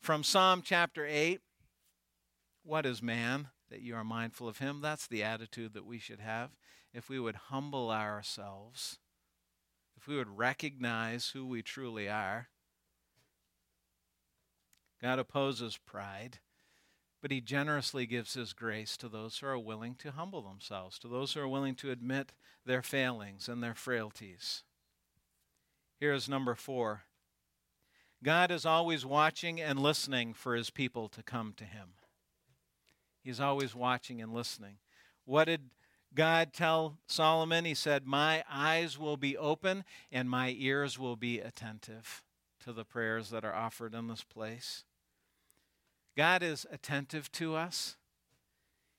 from 0.00 0.22
Psalm 0.22 0.62
chapter 0.64 1.06
8. 1.06 1.40
What 2.64 2.86
is 2.86 3.02
man 3.02 3.48
that 3.70 3.82
you 3.82 3.94
are 3.94 4.04
mindful 4.04 4.48
of 4.48 4.58
him? 4.58 4.80
That's 4.80 5.06
the 5.06 5.22
attitude 5.22 5.74
that 5.74 5.84
we 5.84 5.98
should 5.98 6.20
have. 6.20 6.50
If 6.94 7.08
we 7.08 7.20
would 7.20 7.36
humble 7.36 7.90
ourselves 7.90 8.98
if 10.04 10.08
we 10.08 10.16
would 10.18 10.36
recognize 10.36 11.30
who 11.30 11.46
we 11.46 11.62
truly 11.62 12.10
are, 12.10 12.48
God 15.00 15.18
opposes 15.18 15.78
pride, 15.78 16.40
but 17.24 17.30
He 17.30 17.40
generously 17.40 18.04
gives 18.04 18.34
His 18.34 18.52
grace 18.52 18.98
to 18.98 19.08
those 19.08 19.38
who 19.38 19.46
are 19.46 19.58
willing 19.58 19.94
to 19.94 20.10
humble 20.10 20.42
themselves, 20.42 20.98
to 20.98 21.08
those 21.08 21.32
who 21.32 21.40
are 21.40 21.48
willing 21.48 21.74
to 21.76 21.90
admit 21.90 22.34
their 22.66 22.82
failings 22.82 23.48
and 23.48 23.62
their 23.62 23.74
frailties. 23.74 24.62
Here 25.98 26.12
is 26.12 26.28
number 26.28 26.54
four 26.54 27.04
God 28.22 28.50
is 28.50 28.66
always 28.66 29.06
watching 29.06 29.58
and 29.58 29.78
listening 29.78 30.34
for 30.34 30.54
His 30.54 30.68
people 30.68 31.08
to 31.08 31.22
come 31.22 31.54
to 31.56 31.64
Him. 31.64 31.94
He's 33.22 33.40
always 33.40 33.74
watching 33.74 34.20
and 34.20 34.34
listening. 34.34 34.76
What 35.24 35.46
did 35.46 35.70
God 36.14 36.52
tell 36.52 36.98
Solomon, 37.06 37.64
He 37.64 37.72
said, 37.72 38.06
My 38.06 38.44
eyes 38.52 38.98
will 38.98 39.16
be 39.16 39.34
open 39.34 39.84
and 40.12 40.28
my 40.28 40.54
ears 40.58 40.98
will 40.98 41.16
be 41.16 41.40
attentive 41.40 42.22
to 42.64 42.74
the 42.74 42.84
prayers 42.84 43.30
that 43.30 43.46
are 43.46 43.54
offered 43.54 43.94
in 43.94 44.08
this 44.08 44.24
place. 44.24 44.84
God 46.16 46.42
is 46.42 46.66
attentive 46.70 47.30
to 47.32 47.56
us. 47.56 47.96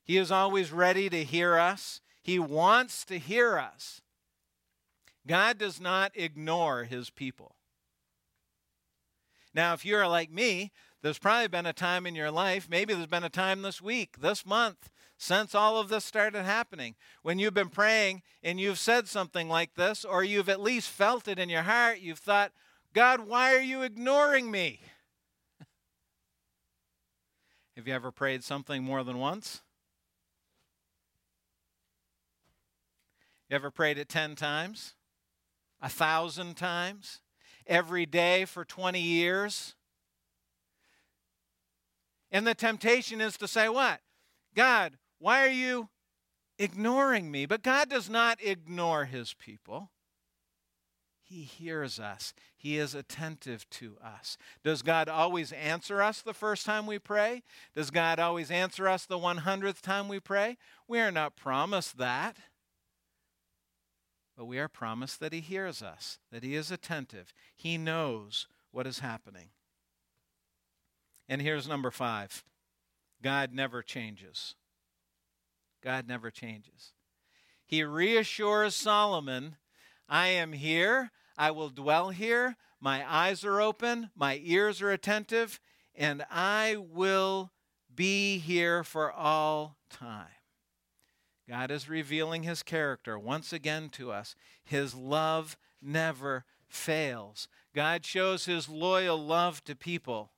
He 0.04 0.17
is 0.17 0.32
always 0.32 0.71
ready 0.71 1.10
to 1.10 1.23
hear 1.23 1.58
us. 1.58 2.01
He 2.21 2.39
wants 2.39 3.06
to 3.06 3.17
hear 3.17 3.58
us. 3.58 4.01
God 5.28 5.58
does 5.58 5.82
not 5.82 6.12
ignore 6.13 6.84
his 6.84 7.10
people. 7.10 7.56
Now, 9.54 9.73
if 9.73 9.86
you're 9.86 10.08
like 10.08 10.32
me, 10.32 10.71
there's 11.01 11.17
probably 11.17 11.47
been 11.47 11.65
a 11.65 11.73
time 11.73 12.06
in 12.06 12.15
your 12.15 12.32
life, 12.32 12.67
maybe 12.69 12.93
there's 12.93 13.08
been 13.08 13.23
a 13.23 13.30
time 13.30 13.62
this 13.62 13.82
week, 13.82 14.19
this 14.19 14.45
month, 14.45 14.89
since 15.17 15.56
all 15.56 15.80
of 15.80 15.88
this 15.88 16.04
started 16.04 16.43
happening. 16.43 16.95
When 17.21 17.39
you've 17.39 17.54
been 17.54 17.69
praying 17.69 18.21
and 18.43 18.60
you've 18.60 18.80
said 18.80 19.08
something 19.08 19.47
like 19.47 19.75
this, 19.75 20.04
or 20.04 20.23
you've 20.23 20.49
at 20.49 20.60
least 20.60 20.89
felt 20.89 21.28
it 21.28 21.39
in 21.39 21.49
your 21.49 21.62
heart, 21.63 21.99
you've 21.99 22.19
thought, 22.19 22.51
God, 22.93 23.28
why 23.28 23.56
are 23.56 23.62
you 23.62 23.82
ignoring 23.82 24.51
me? 24.51 24.82
Have 27.76 27.88
you 27.88 27.94
ever 27.94 28.12
prayed 28.12 28.44
something 28.44 28.84
more 28.84 29.04
than 29.04 29.18
once? 29.18 29.62
You 33.50 33.56
ever 33.56 33.70
prayed 33.70 33.98
it 33.98 34.10
10 34.10 34.36
times? 34.36 34.96
A 35.82 35.90
thousand 35.90 36.56
times? 36.56 37.22
Every 37.68 38.06
day 38.06 38.46
for 38.46 38.64
20 38.64 39.00
years? 39.00 39.76
And 42.32 42.48
the 42.48 42.56
temptation 42.56 43.22
is 43.22 43.38
to 43.38 43.48
say, 43.48 43.68
What? 43.70 44.00
God, 44.56 44.98
why 45.20 45.46
are 45.46 45.52
you 45.52 45.90
ignoring 46.58 47.30
me? 47.30 47.46
But 47.46 47.62
God 47.62 47.90
does 47.90 48.10
not 48.10 48.40
ignore 48.42 49.06
his 49.06 49.34
people. 49.34 49.92
He 51.28 51.42
hears 51.42 52.00
us. 52.00 52.34
He 52.56 52.78
is 52.78 52.94
attentive 52.94 53.68
to 53.72 53.98
us. 54.04 54.38
Does 54.64 54.84
God 54.84 55.10
always 55.10 55.52
answer 55.52 56.02
us 56.02 56.22
the 56.22 56.36
first 56.36 56.68
time 56.68 56.86
we 56.86 57.00
pray? 57.00 57.42
Does 57.76 57.90
God 57.90 58.20
always 58.20 58.52
answer 58.52 58.88
us 58.88 59.08
the 59.08 59.18
100th 59.18 59.82
time 59.82 60.08
we 60.08 60.20
pray? 60.20 60.58
We 60.88 61.00
are 61.00 61.12
not 61.12 61.36
promised 61.36 61.98
that. 61.98 62.38
But 64.38 64.46
we 64.46 64.60
are 64.60 64.68
promised 64.68 65.20
that 65.20 65.34
He 65.34 65.40
hears 65.40 65.82
us, 65.82 66.20
that 66.32 66.44
He 66.44 66.56
is 66.56 66.70
attentive. 66.70 67.34
He 67.56 67.78
knows 67.78 68.48
what 68.72 68.86
is 68.86 69.00
happening. 69.00 69.50
And 71.28 71.42
here's 71.42 71.68
number 71.68 71.90
five 71.90 72.44
God 73.24 73.52
never 73.52 73.82
changes. 73.82 74.54
God 75.84 76.08
never 76.08 76.30
changes. 76.30 76.94
He 77.66 77.84
reassures 77.84 78.76
Solomon 78.76 79.56
I 80.08 80.28
am 80.28 80.54
here, 80.54 81.12
I 81.38 81.52
will 81.52 81.70
dwell 81.70 82.10
here, 82.10 82.56
my 82.80 83.04
eyes 83.12 83.44
are 83.44 83.60
open, 83.62 84.12
my 84.15 84.39
ears 84.44 84.82
are 84.82 84.91
attentive, 84.91 85.60
and 85.96 86.24
I 86.30 86.78
will 86.78 87.52
be 87.94 88.38
here 88.38 88.84
for 88.84 89.12
all 89.12 89.78
time. 89.89 90.28
God 91.48 91.72
is 91.72 91.89
revealing 91.89 92.44
his 92.44 92.63
character 92.63 93.18
once 93.20 93.54
again 93.54 93.89
to 93.89 94.12
us. 94.12 94.36
His 94.63 94.96
love 94.96 95.58
never 95.82 96.44
fails. 96.68 97.48
God 97.74 98.06
shows 98.06 98.46
his 98.46 98.68
loyal 98.68 99.18
love 99.18 99.63
to 99.65 99.76
people. 99.76 100.32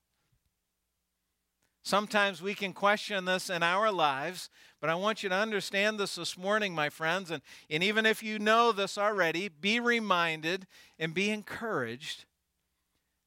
Sometimes 1.88 2.41
we 2.41 2.54
can 2.54 2.73
question 2.73 3.23
this 3.23 3.50
in 3.50 3.63
our 3.63 3.93
lives, 3.93 4.50
but 4.82 4.89
I 4.89 4.95
want 4.95 5.23
you 5.23 5.30
to 5.30 5.36
understand 5.36 5.97
this 5.97 6.15
this 6.15 6.38
morning, 6.38 6.76
my 6.76 6.89
friends. 6.89 7.32
And, 7.32 7.41
and 7.69 7.82
even 7.82 8.06
if 8.06 8.21
you 8.21 8.39
know 8.39 8.73
this 8.73 8.97
already, 8.97 9.47
be 9.47 9.80
reminded 9.80 10.67
and 11.00 11.13
be 11.13 11.30
encouraged 11.30 12.26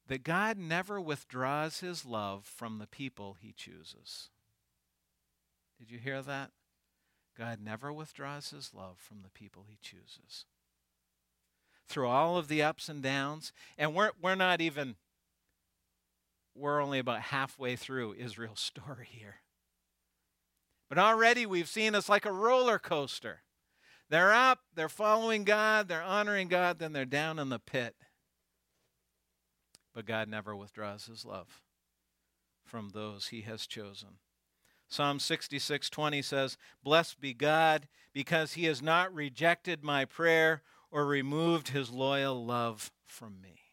that 0.09 0.25
God 0.25 0.59
never 0.59 1.01
withdraws 1.01 1.81
his 1.81 2.05
love 2.05 2.45
from 2.45 2.79
the 2.79 2.87
people 2.87 3.39
he 3.41 3.53
chooses. 3.53 4.29
Did 5.79 5.91
you 5.91 5.99
hear 5.99 6.21
that? 6.21 6.51
God 7.39 7.61
never 7.65 7.91
withdraws 7.91 8.51
his 8.51 8.75
love 8.75 8.99
from 8.99 9.23
the 9.23 9.31
people 9.31 9.65
he 9.71 9.79
chooses. 9.81 10.45
Through 11.89 12.09
all 12.09 12.37
of 12.37 12.49
the 12.49 12.63
ups 12.63 12.91
and 12.91 13.03
downs, 13.03 13.55
and 13.79 13.95
we're, 13.95 14.11
we're 14.21 14.35
not 14.35 14.61
even, 14.61 14.97
we're 16.61 16.83
only 16.83 16.99
about 16.99 17.23
halfway 17.23 17.77
through 17.77 18.15
Israel's 18.15 18.61
story 18.61 19.09
here. 19.11 19.41
But 20.89 20.99
already 20.99 21.47
we've 21.47 21.69
seen 21.69 21.95
it's 21.95 22.09
like 22.09 22.27
a 22.27 22.33
roller 22.33 22.79
coaster. 22.79 23.43
They're 24.09 24.33
up, 24.33 24.61
they're 24.75 24.89
following 24.89 25.45
God, 25.45 25.89
they're 25.89 26.03
honoring 26.03 26.49
God, 26.49 26.79
then 26.79 26.93
they're 26.93 27.05
down 27.05 27.39
in 27.39 27.49
the 27.49 27.61
pit. 27.61 27.95
But 29.95 30.05
God 30.05 30.29
never 30.29 30.55
withdraws 30.55 31.07
his 31.07 31.25
love 31.25 31.63
from 32.65 32.91
those 32.91 33.29
he 33.29 33.43
has 33.43 33.67
chosen. 33.67 34.19
Psalm 34.89 35.21
66:20 35.21 36.23
says, 36.23 36.59
"Blessed 36.83 37.21
be 37.21 37.33
God, 37.35 37.89
because 38.13 38.55
he 38.55 38.65
has 38.65 38.83
not 38.83 39.15
rejected 39.15 39.85
my 39.85 40.05
prayer 40.05 40.65
or 40.91 41.07
removed 41.07 41.69
his 41.69 41.91
loyal 41.91 42.45
love 42.45 42.91
from 43.07 43.41
me." 43.41 43.70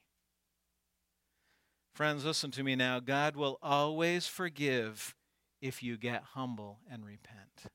Friends, 1.98 2.24
listen 2.24 2.52
to 2.52 2.62
me 2.62 2.76
now. 2.76 3.00
God 3.00 3.36
will 3.36 3.58
always 3.60 4.28
forgive 4.28 5.16
if 5.64 5.82
you 5.82 5.98
get 5.98 6.22
humble 6.36 6.78
and 6.92 7.04
repent. 7.04 7.72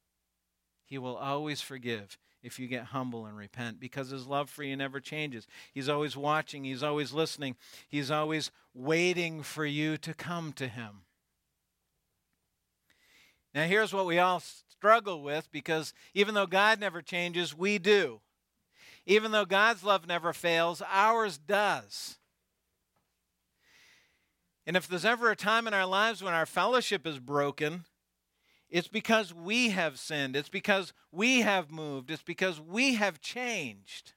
He 0.85 0.96
will 0.96 1.16
always 1.16 1.61
forgive 1.61 2.16
if 2.40 2.56
you 2.56 2.68
get 2.68 2.85
humble 2.85 3.26
and 3.26 3.37
repent 3.37 3.80
because 3.80 4.11
his 4.11 4.28
love 4.28 4.48
for 4.48 4.62
you 4.62 4.76
never 4.76 5.00
changes. 5.00 5.48
He's 5.74 5.88
always 5.88 6.16
watching, 6.16 6.62
he's 6.62 6.85
always 6.85 7.12
listening, 7.12 7.56
he's 7.88 8.12
always 8.12 8.52
waiting 8.72 9.42
for 9.42 9.66
you 9.66 9.96
to 9.96 10.14
come 10.14 10.52
to 10.52 10.68
him. 10.68 11.00
Now, 13.52 13.64
here's 13.64 13.92
what 13.92 14.06
we 14.06 14.20
all 14.20 14.38
struggle 14.38 15.20
with 15.20 15.50
because 15.50 15.92
even 16.14 16.35
though 16.35 16.46
God 16.46 16.78
never 16.78 17.02
changes, 17.02 17.58
we 17.58 17.76
do. 17.78 18.20
Even 19.04 19.32
though 19.32 19.46
God's 19.46 19.82
love 19.82 20.06
never 20.06 20.32
fails, 20.32 20.80
ours 20.88 21.38
does. 21.38 22.18
And 24.66 24.77
if 24.77 24.87
there's 24.87 25.05
ever 25.05 25.31
a 25.31 25.37
time 25.37 25.66
in 25.66 25.75
our 25.75 25.87
lives 25.87 26.22
when 26.22 26.35
our 26.35 26.46
fellowship 26.46 27.07
is 27.07 27.18
broken, 27.18 27.85
it's 28.70 28.88
because 28.88 29.35
we 29.35 29.70
have 29.70 29.98
sinned. 29.98 30.37
It's 30.37 30.48
because 30.48 30.92
we 31.11 31.40
have 31.40 31.70
moved. 31.70 32.11
It's 32.11 32.22
because 32.22 32.61
we 32.61 32.94
have 32.94 33.20
changed. 33.20 34.12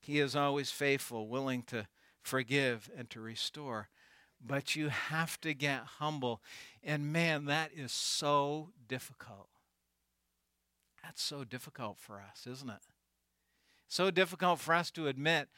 He 0.00 0.20
is 0.20 0.36
always 0.36 0.70
faithful, 0.70 1.28
willing 1.28 1.62
to 1.64 1.88
forgive 2.22 2.90
and 2.96 3.08
to 3.10 3.20
restore 3.20 3.88
but 4.44 4.76
you 4.76 4.88
have 4.88 5.40
to 5.40 5.54
get 5.54 5.80
humble. 5.98 6.42
And 6.82 7.12
man, 7.12 7.46
that 7.46 7.70
is 7.74 7.92
so 7.92 8.70
difficult. 8.86 9.48
That's 11.02 11.22
so 11.22 11.44
difficult 11.44 11.98
for 11.98 12.20
us, 12.20 12.46
isn't 12.46 12.70
it? 12.70 12.82
So 13.88 14.10
difficult 14.10 14.60
for 14.60 14.74
us 14.74 14.90
to 14.92 15.08
admit, 15.08 15.48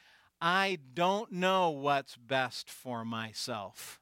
I 0.41 0.79
don't 0.93 1.31
know 1.31 1.69
what's 1.69 2.17
best 2.17 2.69
for 2.69 3.05
myself. 3.05 3.99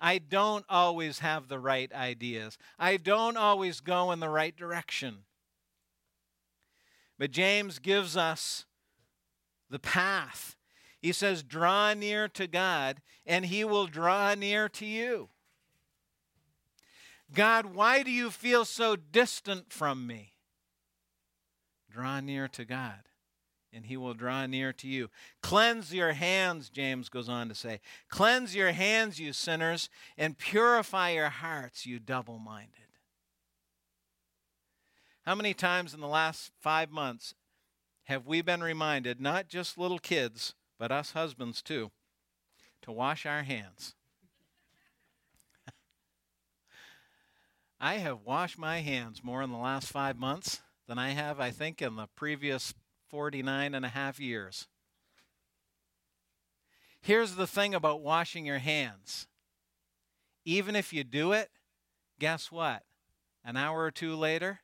I 0.00 0.18
don't 0.18 0.64
always 0.68 1.20
have 1.20 1.48
the 1.48 1.60
right 1.60 1.92
ideas. 1.92 2.58
I 2.78 2.96
don't 2.96 3.36
always 3.36 3.80
go 3.80 4.10
in 4.10 4.20
the 4.20 4.28
right 4.28 4.56
direction. 4.56 5.18
But 7.18 7.30
James 7.30 7.78
gives 7.78 8.16
us 8.16 8.64
the 9.70 9.78
path 9.78 10.56
he 11.02 11.10
says, 11.10 11.42
Draw 11.42 11.94
near 11.94 12.28
to 12.28 12.46
God, 12.46 13.02
and 13.26 13.44
He 13.44 13.64
will 13.64 13.88
draw 13.88 14.34
near 14.34 14.68
to 14.70 14.86
you. 14.86 15.30
God, 17.34 17.66
why 17.66 18.04
do 18.04 18.10
you 18.10 18.30
feel 18.30 18.64
so 18.64 18.94
distant 18.94 19.72
from 19.72 20.06
me? 20.06 20.34
Draw 21.90 22.20
near 22.20 22.46
to 22.48 22.64
God, 22.64 23.08
and 23.72 23.86
He 23.86 23.96
will 23.96 24.14
draw 24.14 24.46
near 24.46 24.72
to 24.74 24.88
you. 24.88 25.08
Cleanse 25.42 25.94
your 25.94 26.12
hands, 26.12 26.68
James 26.68 27.08
goes 27.08 27.28
on 27.28 27.48
to 27.48 27.54
say. 27.54 27.80
Cleanse 28.08 28.54
your 28.54 28.72
hands, 28.72 29.18
you 29.18 29.32
sinners, 29.32 29.88
and 30.16 30.38
purify 30.38 31.10
your 31.10 31.30
hearts, 31.30 31.86
you 31.86 31.98
double 31.98 32.38
minded. 32.38 32.68
How 35.22 35.34
many 35.34 35.54
times 35.54 35.94
in 35.94 36.00
the 36.00 36.08
last 36.08 36.50
five 36.60 36.90
months 36.90 37.34
have 38.04 38.26
we 38.26 38.42
been 38.42 38.62
reminded, 38.62 39.20
not 39.20 39.48
just 39.48 39.78
little 39.78 39.98
kids, 39.98 40.54
but 40.78 40.90
us 40.90 41.12
husbands 41.12 41.62
too, 41.62 41.92
to 42.82 42.90
wash 42.90 43.24
our 43.24 43.44
hands. 43.44 43.94
I 47.80 47.94
have 47.94 48.22
washed 48.24 48.58
my 48.58 48.80
hands 48.80 49.22
more 49.22 49.42
in 49.42 49.50
the 49.50 49.56
last 49.56 49.86
five 49.88 50.18
months 50.18 50.60
than 50.88 50.98
I 50.98 51.10
have, 51.10 51.38
I 51.38 51.50
think, 51.50 51.80
in 51.80 51.94
the 51.94 52.08
previous 52.16 52.74
49 53.12 53.74
and 53.74 53.84
a 53.84 53.90
half 53.90 54.18
years. 54.18 54.68
Here's 57.02 57.34
the 57.34 57.46
thing 57.46 57.74
about 57.74 58.00
washing 58.00 58.46
your 58.46 58.58
hands 58.58 59.26
even 60.44 60.74
if 60.74 60.92
you 60.92 61.04
do 61.04 61.30
it, 61.30 61.50
guess 62.18 62.50
what? 62.50 62.82
An 63.44 63.56
hour 63.56 63.84
or 63.84 63.92
two 63.92 64.16
later, 64.16 64.58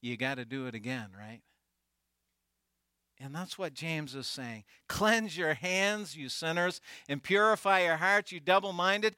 you 0.00 0.16
got 0.16 0.36
to 0.36 0.46
do 0.46 0.66
it 0.66 0.74
again, 0.74 1.08
right? 1.18 1.42
And 3.20 3.34
that's 3.34 3.58
what 3.58 3.74
James 3.74 4.14
is 4.14 4.26
saying. 4.26 4.64
Cleanse 4.88 5.36
your 5.36 5.52
hands, 5.52 6.16
you 6.16 6.30
sinners, 6.30 6.80
and 7.10 7.22
purify 7.22 7.80
your 7.84 7.98
hearts, 7.98 8.32
you 8.32 8.40
double 8.40 8.72
minded. 8.72 9.16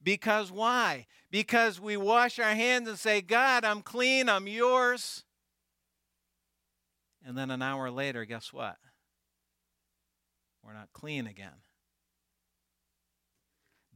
Because 0.00 0.52
why? 0.52 1.06
Because 1.32 1.80
we 1.80 1.96
wash 1.96 2.38
our 2.38 2.54
hands 2.54 2.88
and 2.88 2.98
say, 2.98 3.22
God, 3.22 3.64
I'm 3.64 3.82
clean, 3.82 4.28
I'm 4.28 4.46
yours. 4.46 5.24
And 7.26 7.36
then 7.36 7.50
an 7.50 7.60
hour 7.60 7.90
later, 7.90 8.24
guess 8.24 8.52
what? 8.52 8.76
We're 10.62 10.74
not 10.74 10.92
clean 10.92 11.26
again. 11.26 11.62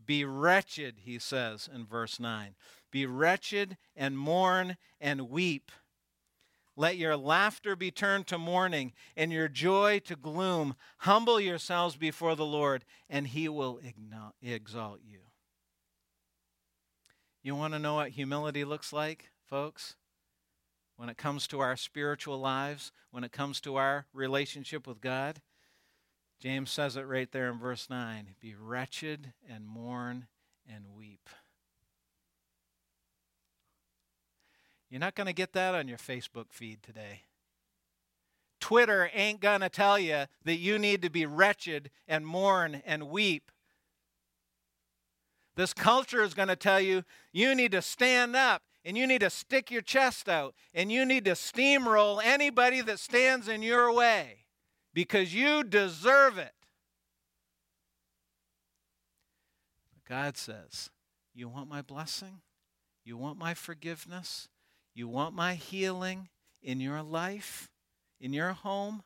Be 0.04 0.24
wretched, 0.24 0.96
he 1.04 1.20
says 1.20 1.68
in 1.72 1.86
verse 1.86 2.18
9. 2.18 2.56
Be 2.90 3.06
wretched 3.06 3.76
and 3.94 4.18
mourn 4.18 4.76
and 5.00 5.30
weep. 5.30 5.70
Let 6.76 6.96
your 6.96 7.16
laughter 7.16 7.76
be 7.76 7.92
turned 7.92 8.26
to 8.28 8.38
mourning 8.38 8.94
and 9.16 9.32
your 9.32 9.46
joy 9.46 10.00
to 10.06 10.16
gloom. 10.16 10.74
Humble 10.98 11.38
yourselves 11.38 11.94
before 11.94 12.34
the 12.34 12.44
Lord, 12.44 12.84
and 13.08 13.28
he 13.28 13.48
will 13.48 13.80
exalt 14.42 15.00
you. 15.04 15.20
You 17.44 17.54
want 17.54 17.74
to 17.74 17.78
know 17.78 17.94
what 17.94 18.10
humility 18.10 18.64
looks 18.64 18.92
like, 18.92 19.30
folks? 19.44 19.94
When 21.00 21.08
it 21.08 21.16
comes 21.16 21.46
to 21.46 21.60
our 21.60 21.76
spiritual 21.76 22.38
lives, 22.38 22.92
when 23.10 23.24
it 23.24 23.32
comes 23.32 23.58
to 23.62 23.76
our 23.76 24.04
relationship 24.12 24.86
with 24.86 25.00
God? 25.00 25.40
James 26.38 26.70
says 26.70 26.94
it 26.94 27.06
right 27.06 27.32
there 27.32 27.50
in 27.50 27.58
verse 27.58 27.88
9 27.88 28.34
Be 28.38 28.54
wretched 28.54 29.32
and 29.48 29.66
mourn 29.66 30.26
and 30.70 30.84
weep. 30.94 31.30
You're 34.90 35.00
not 35.00 35.14
going 35.14 35.26
to 35.26 35.32
get 35.32 35.54
that 35.54 35.74
on 35.74 35.88
your 35.88 35.96
Facebook 35.96 36.52
feed 36.52 36.82
today. 36.82 37.22
Twitter 38.60 39.10
ain't 39.14 39.40
going 39.40 39.62
to 39.62 39.70
tell 39.70 39.98
you 39.98 40.26
that 40.44 40.58
you 40.58 40.78
need 40.78 41.00
to 41.00 41.08
be 41.08 41.24
wretched 41.24 41.90
and 42.08 42.26
mourn 42.26 42.82
and 42.84 43.08
weep. 43.08 43.50
This 45.56 45.72
culture 45.72 46.22
is 46.22 46.34
going 46.34 46.48
to 46.48 46.56
tell 46.56 46.78
you 46.78 47.04
you 47.32 47.54
need 47.54 47.72
to 47.72 47.80
stand 47.80 48.36
up 48.36 48.64
and 48.84 48.96
you 48.96 49.06
need 49.06 49.20
to 49.20 49.30
stick 49.30 49.70
your 49.70 49.82
chest 49.82 50.28
out 50.28 50.54
and 50.74 50.90
you 50.90 51.04
need 51.04 51.24
to 51.26 51.32
steamroll 51.32 52.20
anybody 52.22 52.80
that 52.80 52.98
stands 52.98 53.48
in 53.48 53.62
your 53.62 53.92
way 53.92 54.46
because 54.94 55.34
you 55.34 55.62
deserve 55.62 56.38
it. 56.38 56.52
God 60.08 60.36
says, 60.36 60.90
You 61.34 61.48
want 61.48 61.68
my 61.68 61.82
blessing? 61.82 62.40
You 63.04 63.16
want 63.16 63.38
my 63.38 63.54
forgiveness? 63.54 64.48
You 64.94 65.08
want 65.08 65.34
my 65.34 65.54
healing 65.54 66.28
in 66.62 66.80
your 66.80 67.02
life, 67.02 67.70
in 68.20 68.32
your 68.32 68.52
home? 68.52 69.02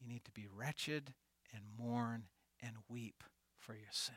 You 0.00 0.08
need 0.08 0.24
to 0.24 0.32
be 0.32 0.46
wretched 0.46 1.12
and 1.52 1.62
mourn 1.78 2.24
and 2.62 2.76
weep 2.88 3.22
for 3.58 3.74
your 3.74 3.90
sin. 3.90 4.14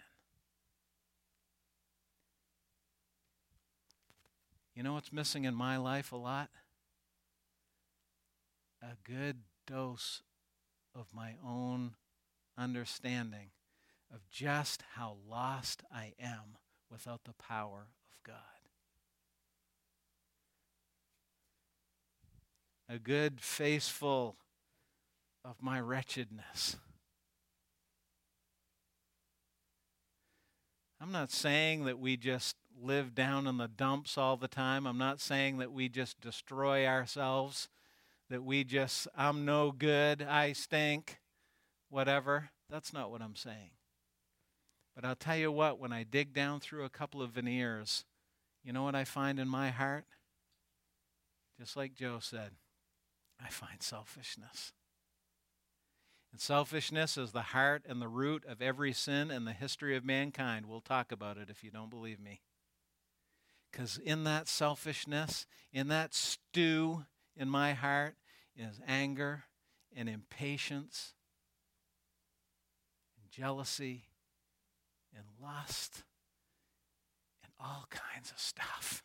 You 4.76 4.84
know 4.84 4.94
what's 4.94 5.12
missing 5.12 5.44
in 5.44 5.54
my 5.54 5.78
life 5.78 6.12
a 6.12 6.18
lot? 6.18 6.50
A 8.82 8.96
good 9.04 9.38
dose 9.68 10.24
of 10.96 11.08
my 11.14 11.36
own 11.46 11.96
understanding 12.58 13.52
of 14.14 14.30
just 14.30 14.84
how 14.96 15.18
lost 15.28 15.84
I 15.94 16.14
am 16.20 16.58
without 16.90 17.24
the 17.26 17.34
power 17.34 17.88
of 18.12 18.24
God. 18.26 18.36
A 22.90 23.00
good 23.00 23.40
faceful 23.40 24.36
of 25.46 25.62
my 25.62 25.80
wretchedness. 25.80 26.78
I'm 31.00 31.12
not 31.12 31.32
saying 31.32 31.86
that 31.86 32.00
we 32.00 32.18
just 32.18 32.56
live 32.82 33.13
down 33.13 33.48
in 33.48 33.58
the 33.58 33.67
dumps 33.67 34.17
all 34.17 34.38
the 34.38 34.48
time. 34.48 34.86
I'm 34.86 34.98
not 34.98 35.20
saying 35.20 35.58
that 35.58 35.72
we 35.72 35.89
just 35.89 36.20
destroy 36.20 36.86
ourselves, 36.86 37.70
that 38.30 38.44
we 38.44 38.63
just, 38.63 39.08
I'm 39.15 39.46
no 39.46 39.72
good, 39.72 40.22
I 40.22 40.54
stink, 40.54 41.20
whatever. 41.89 42.50
That's 42.70 42.94
not 42.94 43.12
what 43.12 43.22
I'm 43.22 43.36
saying. 43.36 43.72
But 44.96 45.06
I'll 45.06 45.15
tell 45.15 45.38
you 45.38 45.52
what, 45.52 45.80
when 45.80 45.94
I 45.94 46.04
dig 46.04 46.34
down 46.34 46.60
through 46.60 46.84
a 46.84 46.89
couple 46.89 47.22
of 47.22 47.32
veneers, 47.32 48.06
you 48.63 48.74
know 48.74 48.84
what 48.84 48.96
I 48.96 49.04
find 49.04 49.39
in 49.39 49.48
my 49.48 49.70
heart? 49.70 50.06
Just 51.60 51.78
like 51.78 51.94
Joe 51.94 52.20
said, 52.20 52.52
I 53.44 53.50
find 53.50 53.82
selfishness. 53.82 54.74
And 56.32 56.39
selfishness 56.39 57.17
is 57.17 57.32
the 57.32 57.41
heart 57.41 57.84
and 57.88 58.02
the 58.02 58.08
root 58.08 58.46
of 58.46 58.62
every 58.62 58.94
sin 58.94 59.32
in 59.32 59.46
the 59.46 59.52
history 59.52 59.96
of 59.98 60.06
mankind. 60.06 60.65
We'll 60.65 60.82
talk 60.82 61.12
about 61.12 61.38
it 61.38 61.50
if 61.50 61.63
you 61.63 61.72
don't 61.72 61.89
believe 61.89 62.20
me. 62.20 62.41
Because 63.72 63.98
in 63.98 64.24
that 64.26 64.48
selfishness, 64.48 65.46
in 65.72 65.88
that 65.88 66.14
stew 66.14 67.06
in 67.38 67.50
my 67.50 67.74
heart, 67.74 68.16
is 68.56 68.82
anger 68.88 69.44
and 69.96 70.10
impatience 70.10 71.14
and 73.22 73.32
jealousy 73.32 74.04
and 75.16 75.24
lust 75.42 76.04
and 77.44 77.52
all 77.60 77.88
kinds 77.90 78.32
of 78.32 78.40
stuff. 78.40 79.04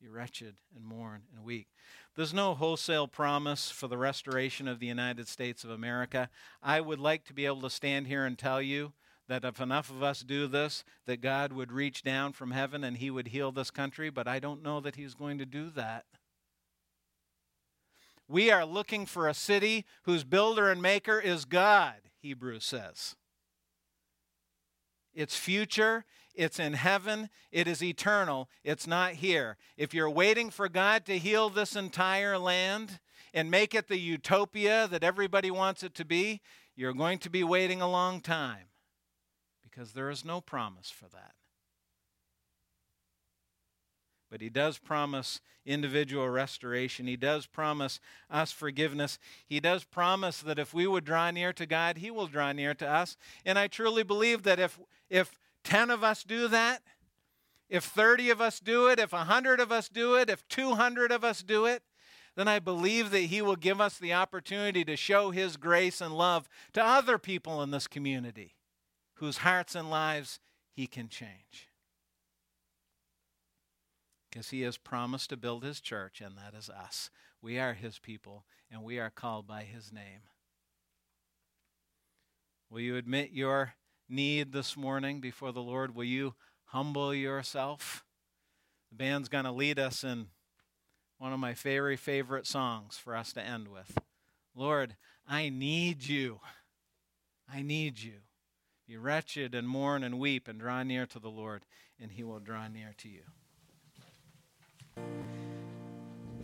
You're 0.00 0.12
wretched 0.12 0.56
and 0.74 0.84
mourn 0.84 1.22
and 1.32 1.44
weak. 1.44 1.68
There's 2.16 2.34
no 2.34 2.54
wholesale 2.54 3.06
promise 3.06 3.70
for 3.70 3.86
the 3.86 3.96
restoration 3.96 4.66
of 4.66 4.80
the 4.80 4.86
United 4.86 5.28
States 5.28 5.62
of 5.62 5.70
America. 5.70 6.28
I 6.60 6.80
would 6.80 6.98
like 6.98 7.24
to 7.26 7.34
be 7.34 7.46
able 7.46 7.60
to 7.60 7.70
stand 7.70 8.08
here 8.08 8.24
and 8.24 8.36
tell 8.36 8.60
you 8.60 8.94
that 9.32 9.46
if 9.46 9.62
enough 9.62 9.88
of 9.88 10.02
us 10.02 10.20
do 10.20 10.46
this, 10.46 10.84
that 11.06 11.22
God 11.22 11.54
would 11.54 11.72
reach 11.72 12.02
down 12.02 12.34
from 12.34 12.50
heaven 12.50 12.84
and 12.84 12.98
he 12.98 13.10
would 13.10 13.28
heal 13.28 13.50
this 13.50 13.70
country, 13.70 14.10
but 14.10 14.28
I 14.28 14.38
don't 14.38 14.62
know 14.62 14.78
that 14.80 14.96
he's 14.96 15.14
going 15.14 15.38
to 15.38 15.46
do 15.46 15.70
that. 15.70 16.04
We 18.28 18.50
are 18.50 18.66
looking 18.66 19.06
for 19.06 19.26
a 19.26 19.32
city 19.32 19.86
whose 20.02 20.22
builder 20.22 20.70
and 20.70 20.82
maker 20.82 21.18
is 21.18 21.46
God, 21.46 21.94
Hebrews 22.20 22.66
says. 22.66 23.16
It's 25.14 25.38
future, 25.38 26.04
it's 26.34 26.60
in 26.60 26.74
heaven, 26.74 27.30
it 27.50 27.66
is 27.66 27.82
eternal, 27.82 28.50
it's 28.62 28.86
not 28.86 29.14
here. 29.14 29.56
If 29.78 29.94
you're 29.94 30.10
waiting 30.10 30.50
for 30.50 30.68
God 30.68 31.06
to 31.06 31.16
heal 31.16 31.48
this 31.48 31.74
entire 31.74 32.36
land 32.36 33.00
and 33.32 33.50
make 33.50 33.74
it 33.74 33.88
the 33.88 33.98
utopia 33.98 34.86
that 34.88 35.02
everybody 35.02 35.50
wants 35.50 35.82
it 35.82 35.94
to 35.94 36.04
be, 36.04 36.42
you're 36.76 36.92
going 36.92 37.18
to 37.20 37.30
be 37.30 37.42
waiting 37.42 37.80
a 37.80 37.90
long 37.90 38.20
time 38.20 38.66
because 39.72 39.92
there 39.92 40.10
is 40.10 40.24
no 40.24 40.40
promise 40.40 40.90
for 40.90 41.08
that. 41.08 41.32
But 44.30 44.40
he 44.40 44.48
does 44.48 44.78
promise 44.78 45.40
individual 45.66 46.28
restoration. 46.28 47.06
He 47.06 47.16
does 47.16 47.46
promise 47.46 48.00
us 48.30 48.50
forgiveness. 48.50 49.18
He 49.46 49.60
does 49.60 49.84
promise 49.84 50.40
that 50.40 50.58
if 50.58 50.72
we 50.72 50.86
would 50.86 51.04
draw 51.04 51.30
near 51.30 51.52
to 51.52 51.66
God, 51.66 51.98
he 51.98 52.10
will 52.10 52.26
draw 52.26 52.52
near 52.52 52.72
to 52.74 52.88
us. 52.88 53.16
And 53.44 53.58
I 53.58 53.68
truly 53.68 54.02
believe 54.02 54.42
that 54.44 54.58
if, 54.58 54.80
if 55.10 55.38
10 55.64 55.90
of 55.90 56.02
us 56.02 56.24
do 56.24 56.48
that, 56.48 56.82
if 57.68 57.84
30 57.84 58.30
of 58.30 58.40
us 58.40 58.58
do 58.58 58.88
it, 58.88 58.98
if 58.98 59.12
100 59.12 59.60
of 59.60 59.70
us 59.70 59.88
do 59.88 60.14
it, 60.14 60.30
if 60.30 60.46
200 60.48 61.12
of 61.12 61.24
us 61.24 61.42
do 61.42 61.66
it, 61.66 61.82
then 62.34 62.48
I 62.48 62.58
believe 62.58 63.10
that 63.10 63.18
He 63.18 63.42
will 63.42 63.56
give 63.56 63.82
us 63.82 63.98
the 63.98 64.14
opportunity 64.14 64.84
to 64.86 64.96
show 64.96 65.30
His 65.30 65.58
grace 65.58 66.00
and 66.00 66.16
love 66.16 66.48
to 66.72 66.82
other 66.82 67.18
people 67.18 67.62
in 67.62 67.70
this 67.70 67.86
community 67.86 68.54
whose 69.22 69.38
hearts 69.38 69.76
and 69.76 69.88
lives 69.88 70.40
He 70.72 70.88
can 70.88 71.08
change 71.08 71.68
because 74.28 74.50
he 74.50 74.62
has 74.62 74.76
promised 74.76 75.30
to 75.30 75.36
build 75.36 75.62
his 75.62 75.80
church, 75.80 76.20
and 76.20 76.36
that 76.36 76.58
is 76.58 76.68
us. 76.68 77.08
We 77.40 77.56
are 77.60 77.74
his 77.74 78.00
people, 78.00 78.44
and 78.68 78.82
we 78.82 78.98
are 78.98 79.10
called 79.10 79.46
by 79.46 79.62
his 79.62 79.92
name. 79.92 80.22
Will 82.68 82.80
you 82.80 82.96
admit 82.96 83.30
your 83.30 83.74
need 84.08 84.50
this 84.50 84.76
morning 84.76 85.20
before 85.20 85.52
the 85.52 85.62
Lord? 85.62 85.94
Will 85.94 86.02
you 86.02 86.34
humble 86.64 87.14
yourself? 87.14 88.04
The 88.90 88.96
band's 88.96 89.28
going 89.28 89.44
to 89.44 89.52
lead 89.52 89.78
us 89.78 90.02
in 90.02 90.28
one 91.18 91.32
of 91.32 91.38
my 91.38 91.54
very 91.54 91.96
favorite 91.96 92.48
songs 92.48 92.96
for 92.96 93.14
us 93.14 93.32
to 93.34 93.40
end 93.40 93.68
with. 93.68 93.98
Lord, 94.56 94.96
I 95.28 95.48
need 95.48 96.08
you. 96.08 96.40
I 97.48 97.62
need 97.62 98.00
you. 98.00 98.22
Be 98.92 98.98
wretched 98.98 99.54
and 99.54 99.66
mourn 99.66 100.04
and 100.04 100.18
weep 100.20 100.48
and 100.48 100.60
draw 100.60 100.82
near 100.82 101.06
to 101.06 101.18
the 101.18 101.30
Lord, 101.30 101.64
and 101.98 102.12
he 102.12 102.22
will 102.22 102.40
draw 102.40 102.68
near 102.68 102.92
to 102.98 103.08
you. 103.08 103.22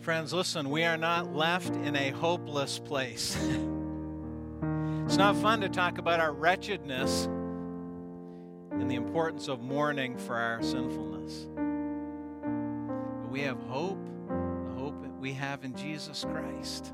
Friends, 0.01 0.33
listen, 0.33 0.71
we 0.71 0.83
are 0.83 0.97
not 0.97 1.31
left 1.35 1.75
in 1.75 1.95
a 1.95 2.09
hopeless 2.09 2.79
place. 2.79 3.35
it's 5.05 5.15
not 5.15 5.35
fun 5.35 5.61
to 5.61 5.69
talk 5.69 5.99
about 5.99 6.19
our 6.19 6.33
wretchedness 6.33 7.25
and 8.71 8.89
the 8.89 8.95
importance 8.95 9.47
of 9.47 9.61
mourning 9.61 10.17
for 10.17 10.33
our 10.33 10.63
sinfulness. 10.63 11.45
But 11.53 13.31
we 13.31 13.41
have 13.41 13.61
hope, 13.67 14.03
the 14.27 14.73
hope 14.81 14.99
that 15.03 15.15
we 15.19 15.33
have 15.33 15.63
in 15.63 15.75
Jesus 15.75 16.25
Christ. 16.27 16.93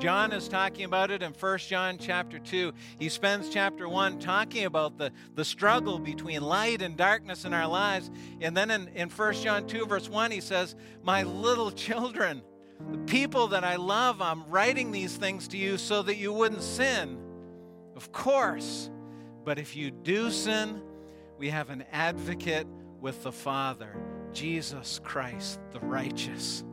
John 0.00 0.32
is 0.32 0.48
talking 0.48 0.86
about 0.86 1.10
it 1.10 1.22
in 1.22 1.32
1 1.32 1.58
John 1.58 1.98
chapter 1.98 2.38
2. 2.38 2.72
He 2.98 3.10
spends 3.10 3.50
chapter 3.50 3.86
1 3.86 4.18
talking 4.18 4.64
about 4.64 4.96
the, 4.96 5.12
the 5.34 5.44
struggle 5.44 5.98
between 5.98 6.40
light 6.40 6.80
and 6.80 6.96
darkness 6.96 7.44
in 7.44 7.52
our 7.52 7.66
lives. 7.66 8.10
And 8.40 8.56
then 8.56 8.70
in, 8.70 8.88
in 8.88 9.10
1 9.10 9.34
John 9.34 9.66
2, 9.66 9.84
verse 9.84 10.08
1, 10.08 10.30
he 10.30 10.40
says, 10.40 10.74
My 11.02 11.22
little 11.24 11.70
children, 11.70 12.40
the 12.90 12.98
people 12.98 13.48
that 13.48 13.62
I 13.62 13.76
love, 13.76 14.22
I'm 14.22 14.48
writing 14.48 14.90
these 14.90 15.14
things 15.16 15.46
to 15.48 15.58
you 15.58 15.76
so 15.76 16.02
that 16.02 16.16
you 16.16 16.32
wouldn't 16.32 16.62
sin. 16.62 17.18
Of 17.94 18.10
course. 18.10 18.88
But 19.44 19.58
if 19.58 19.76
you 19.76 19.90
do 19.90 20.30
sin, 20.30 20.80
we 21.36 21.50
have 21.50 21.68
an 21.68 21.84
advocate 21.92 22.66
with 23.02 23.22
the 23.22 23.32
Father, 23.32 23.94
Jesus 24.32 24.98
Christ, 25.04 25.60
the 25.72 25.80
righteous. 25.80 26.64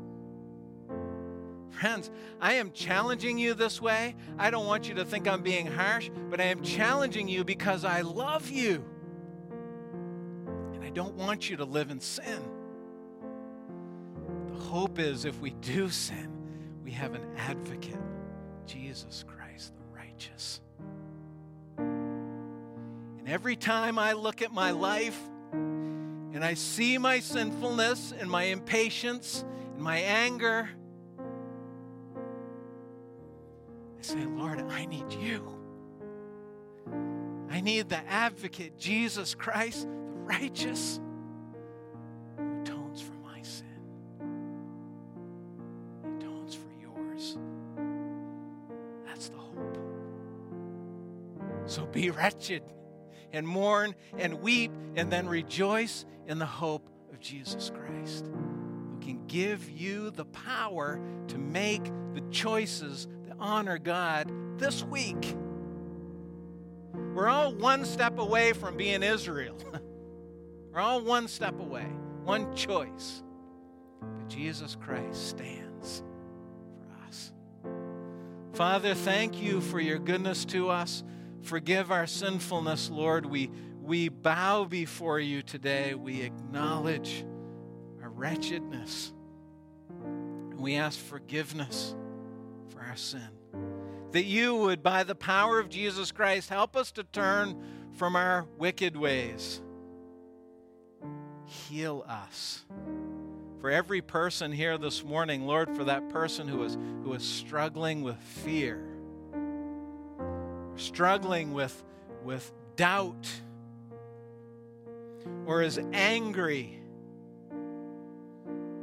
Friends, 1.80 2.10
I 2.42 2.54
am 2.54 2.72
challenging 2.72 3.38
you 3.38 3.54
this 3.54 3.80
way. 3.80 4.16
I 4.40 4.50
don't 4.50 4.66
want 4.66 4.90
you 4.90 4.96
to 4.96 5.06
think 5.06 5.28
I'm 5.28 5.44
being 5.44 5.68
harsh, 5.68 6.10
but 6.30 6.42
I 6.42 6.46
am 6.46 6.64
challenging 6.64 7.28
you 7.28 7.44
because 7.44 7.86
I 7.86 8.02
love 8.02 8.50
you. 8.50 8.84
And 10.74 10.84
I 10.84 10.90
don't 10.90 11.14
want 11.16 11.52
you 11.52 11.58
to 11.58 11.66
live 11.66 11.92
in 11.92 12.00
sin. 12.00 12.42
The 14.48 14.60
hope 14.60 14.98
is 14.98 15.26
if 15.26 15.40
we 15.40 15.52
do 15.52 15.90
sin, 15.90 16.32
we 16.84 16.90
have 16.92 17.14
an 17.14 17.28
advocate, 17.38 18.02
Jesus 18.66 19.24
Christ, 19.28 19.74
the 19.76 19.96
righteous. 19.96 20.62
And 21.78 23.28
every 23.28 23.56
time 23.56 24.00
I 24.00 24.14
look 24.14 24.42
at 24.42 24.52
my 24.52 24.72
life 24.72 25.20
and 25.52 26.44
I 26.44 26.56
see 26.56 26.98
my 26.98 27.20
sinfulness 27.20 28.14
and 28.20 28.32
my 28.32 28.46
impatience 28.46 29.46
and 29.76 29.84
my 29.84 29.98
anger, 29.98 30.70
Say, 34.02 34.26
Lord, 34.26 34.60
I 34.70 34.86
need 34.86 35.12
you. 35.14 35.54
I 37.50 37.62
need 37.62 37.90
the 37.90 37.98
advocate, 38.08 38.78
Jesus 38.78 39.34
Christ, 39.36 39.88
the 39.88 40.20
righteous, 40.20 41.00
who 42.38 42.62
atones 42.62 43.02
for 43.02 43.14
my 43.24 43.42
sin. 43.42 43.66
He 46.04 46.26
atones 46.26 46.56
for 46.56 46.70
yours. 46.82 47.38
That's 49.06 49.30
the 49.30 49.38
hope. 49.38 49.78
So 51.66 51.86
be 51.86 52.12
wretched 52.12 52.64
and 53.34 53.48
mourn 53.48 53.96
and 54.18 54.42
weep 54.42 54.72
and 54.96 55.12
then 55.12 55.28
rejoice 55.28 56.06
in 56.28 56.40
the 56.40 56.46
hope 56.46 56.90
of 57.12 57.20
Jesus 57.20 57.72
Christ, 57.74 58.26
who 58.26 59.00
can 59.02 59.26
give 59.28 59.70
you 59.70 60.12
the 60.12 60.26
power 60.26 61.00
to 61.28 61.38
make 61.38 61.84
the 62.14 62.22
choices 62.32 63.08
honor 63.40 63.78
God 63.78 64.32
this 64.58 64.84
week. 64.84 65.36
We're 67.14 67.28
all 67.28 67.54
one 67.54 67.86
step 67.86 68.20
away 68.20 68.54
from 68.54 68.78
being 68.78 69.04
Israel, 69.04 69.58
We're 70.72 70.80
all 70.80 71.02
one 71.02 71.28
step 71.28 71.60
away, 71.60 71.88
one 72.24 72.56
choice. 72.56 73.24
But 74.00 74.28
Jesus 74.28 74.76
Christ 74.76 75.30
stands 75.30 76.04
for 76.78 77.08
us. 77.08 77.32
Father, 78.54 78.94
thank 78.94 79.42
you 79.42 79.62
for 79.62 79.80
your 79.80 79.98
goodness 79.98 80.46
to 80.46 80.70
us. 80.70 81.04
Forgive 81.42 81.92
our 81.92 82.06
sinfulness, 82.06 82.90
Lord. 82.92 83.26
We, 83.26 83.50
we 83.82 84.10
bow 84.10 84.66
before 84.66 85.20
you 85.20 85.42
today. 85.42 85.96
We 85.96 86.22
acknowledge 86.22 87.26
our 88.04 88.10
wretchedness. 88.10 89.14
We 90.58 90.76
ask 90.76 91.00
forgiveness 91.00 91.96
for 92.70 92.82
our 92.82 92.96
sin. 92.96 93.30
That 94.12 94.26
you 94.26 94.56
would, 94.56 94.82
by 94.82 95.04
the 95.04 95.16
power 95.16 95.60
of 95.60 95.70
Jesus 95.70 96.12
Christ, 96.12 96.50
help 96.50 96.76
us 96.76 96.92
to 96.94 97.04
turn 97.04 97.62
from 97.94 98.16
our 98.16 98.46
wicked 98.58 98.96
ways. 98.96 99.62
Heal 101.46 102.06
us. 102.08 102.64
For 103.60 103.72
every 103.72 104.02
person 104.02 104.52
here 104.52 104.78
this 104.78 105.04
morning, 105.04 105.46
Lord, 105.46 105.76
for 105.76 105.84
that 105.86 106.10
person 106.10 106.48
who 106.48 106.64
is, 106.64 106.78
who 107.04 107.14
is 107.14 107.24
struggling 107.24 108.04
with 108.04 108.18
fear, 108.18 108.84
struggling 110.76 111.54
with, 111.54 111.84
with 112.24 112.52
doubt, 112.76 113.28
or 115.46 115.64
is 115.64 115.80
angry, 115.92 116.80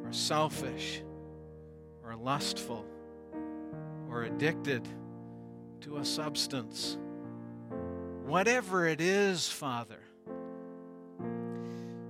or 0.05 0.13
selfish, 0.13 1.03
or 2.05 2.17
lustful, 2.17 2.85
or 4.15 4.23
addicted 4.23 4.87
to 5.81 5.97
a 5.97 6.05
substance. 6.05 6.97
Whatever 8.25 8.87
it 8.87 9.01
is, 9.01 9.49
Father, 9.49 9.99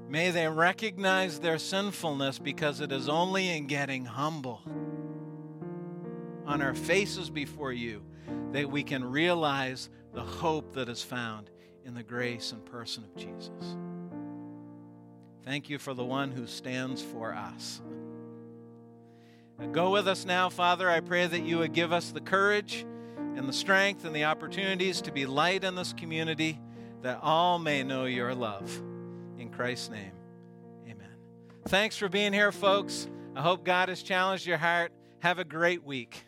may 0.09 0.31
they 0.31 0.47
recognize 0.47 1.41
their 1.41 1.59
sinfulness 1.59 2.39
because 2.39 2.83
it 2.83 2.93
is 2.93 3.09
only 3.09 3.49
in 3.57 3.67
getting 3.67 4.05
humble 4.05 4.61
on 6.47 6.61
our 6.61 6.75
faces 6.75 7.31
before 7.31 7.73
you 7.73 8.03
that 8.53 8.71
we 8.71 8.83
can 8.83 9.03
realize 9.03 9.89
the 10.13 10.21
hope 10.21 10.75
that 10.75 10.91
is 10.91 11.03
found 11.03 11.51
in 11.87 11.95
the 11.95 12.03
grace 12.03 12.53
and 12.53 12.65
person 12.67 13.03
of 13.03 13.17
Jesus. 13.17 13.77
Thank 15.43 15.71
you 15.71 15.79
for 15.79 15.95
the 15.95 16.05
one 16.05 16.31
who 16.31 16.47
stands 16.47 17.01
for 17.01 17.33
us. 17.33 17.81
Go 19.73 19.91
with 19.91 20.09
us 20.09 20.25
now, 20.25 20.49
Father. 20.49 20.91
I 20.91 21.01
pray 21.01 21.27
that 21.27 21.43
you 21.43 21.59
would 21.59 21.73
give 21.73 21.93
us 21.93 22.11
the 22.11 22.21
courage 22.21 22.85
and 23.37 23.49
the 23.49 23.53
strength 23.53 24.05
and 24.05 24.15
the 24.15 24.25
opportunities 24.25 25.01
to 25.03 25.13
be 25.13 25.27
light 25.27 25.65
in 25.65 25.75
this 25.75 25.93
community 25.93 26.61
that 27.03 27.19
all 27.23 27.59
may 27.59 27.83
know 27.83 28.05
your 28.05 28.35
love. 28.35 28.71
In 29.39 29.51
Christ's 29.51 29.91
name, 29.91 30.13
amen. 30.85 31.17
Thanks 31.67 31.97
for 31.97 32.09
being 32.09 32.33
here, 32.33 32.53
folks. 32.53 33.09
I 33.35 33.43
hope 33.43 33.65
God 33.65 33.89
has 33.89 34.03
challenged 34.03 34.47
your 34.47 34.59
heart. 34.59 34.93
Have 35.21 35.39
a 35.39 35.45
great 35.45 35.85
week. 35.85 36.25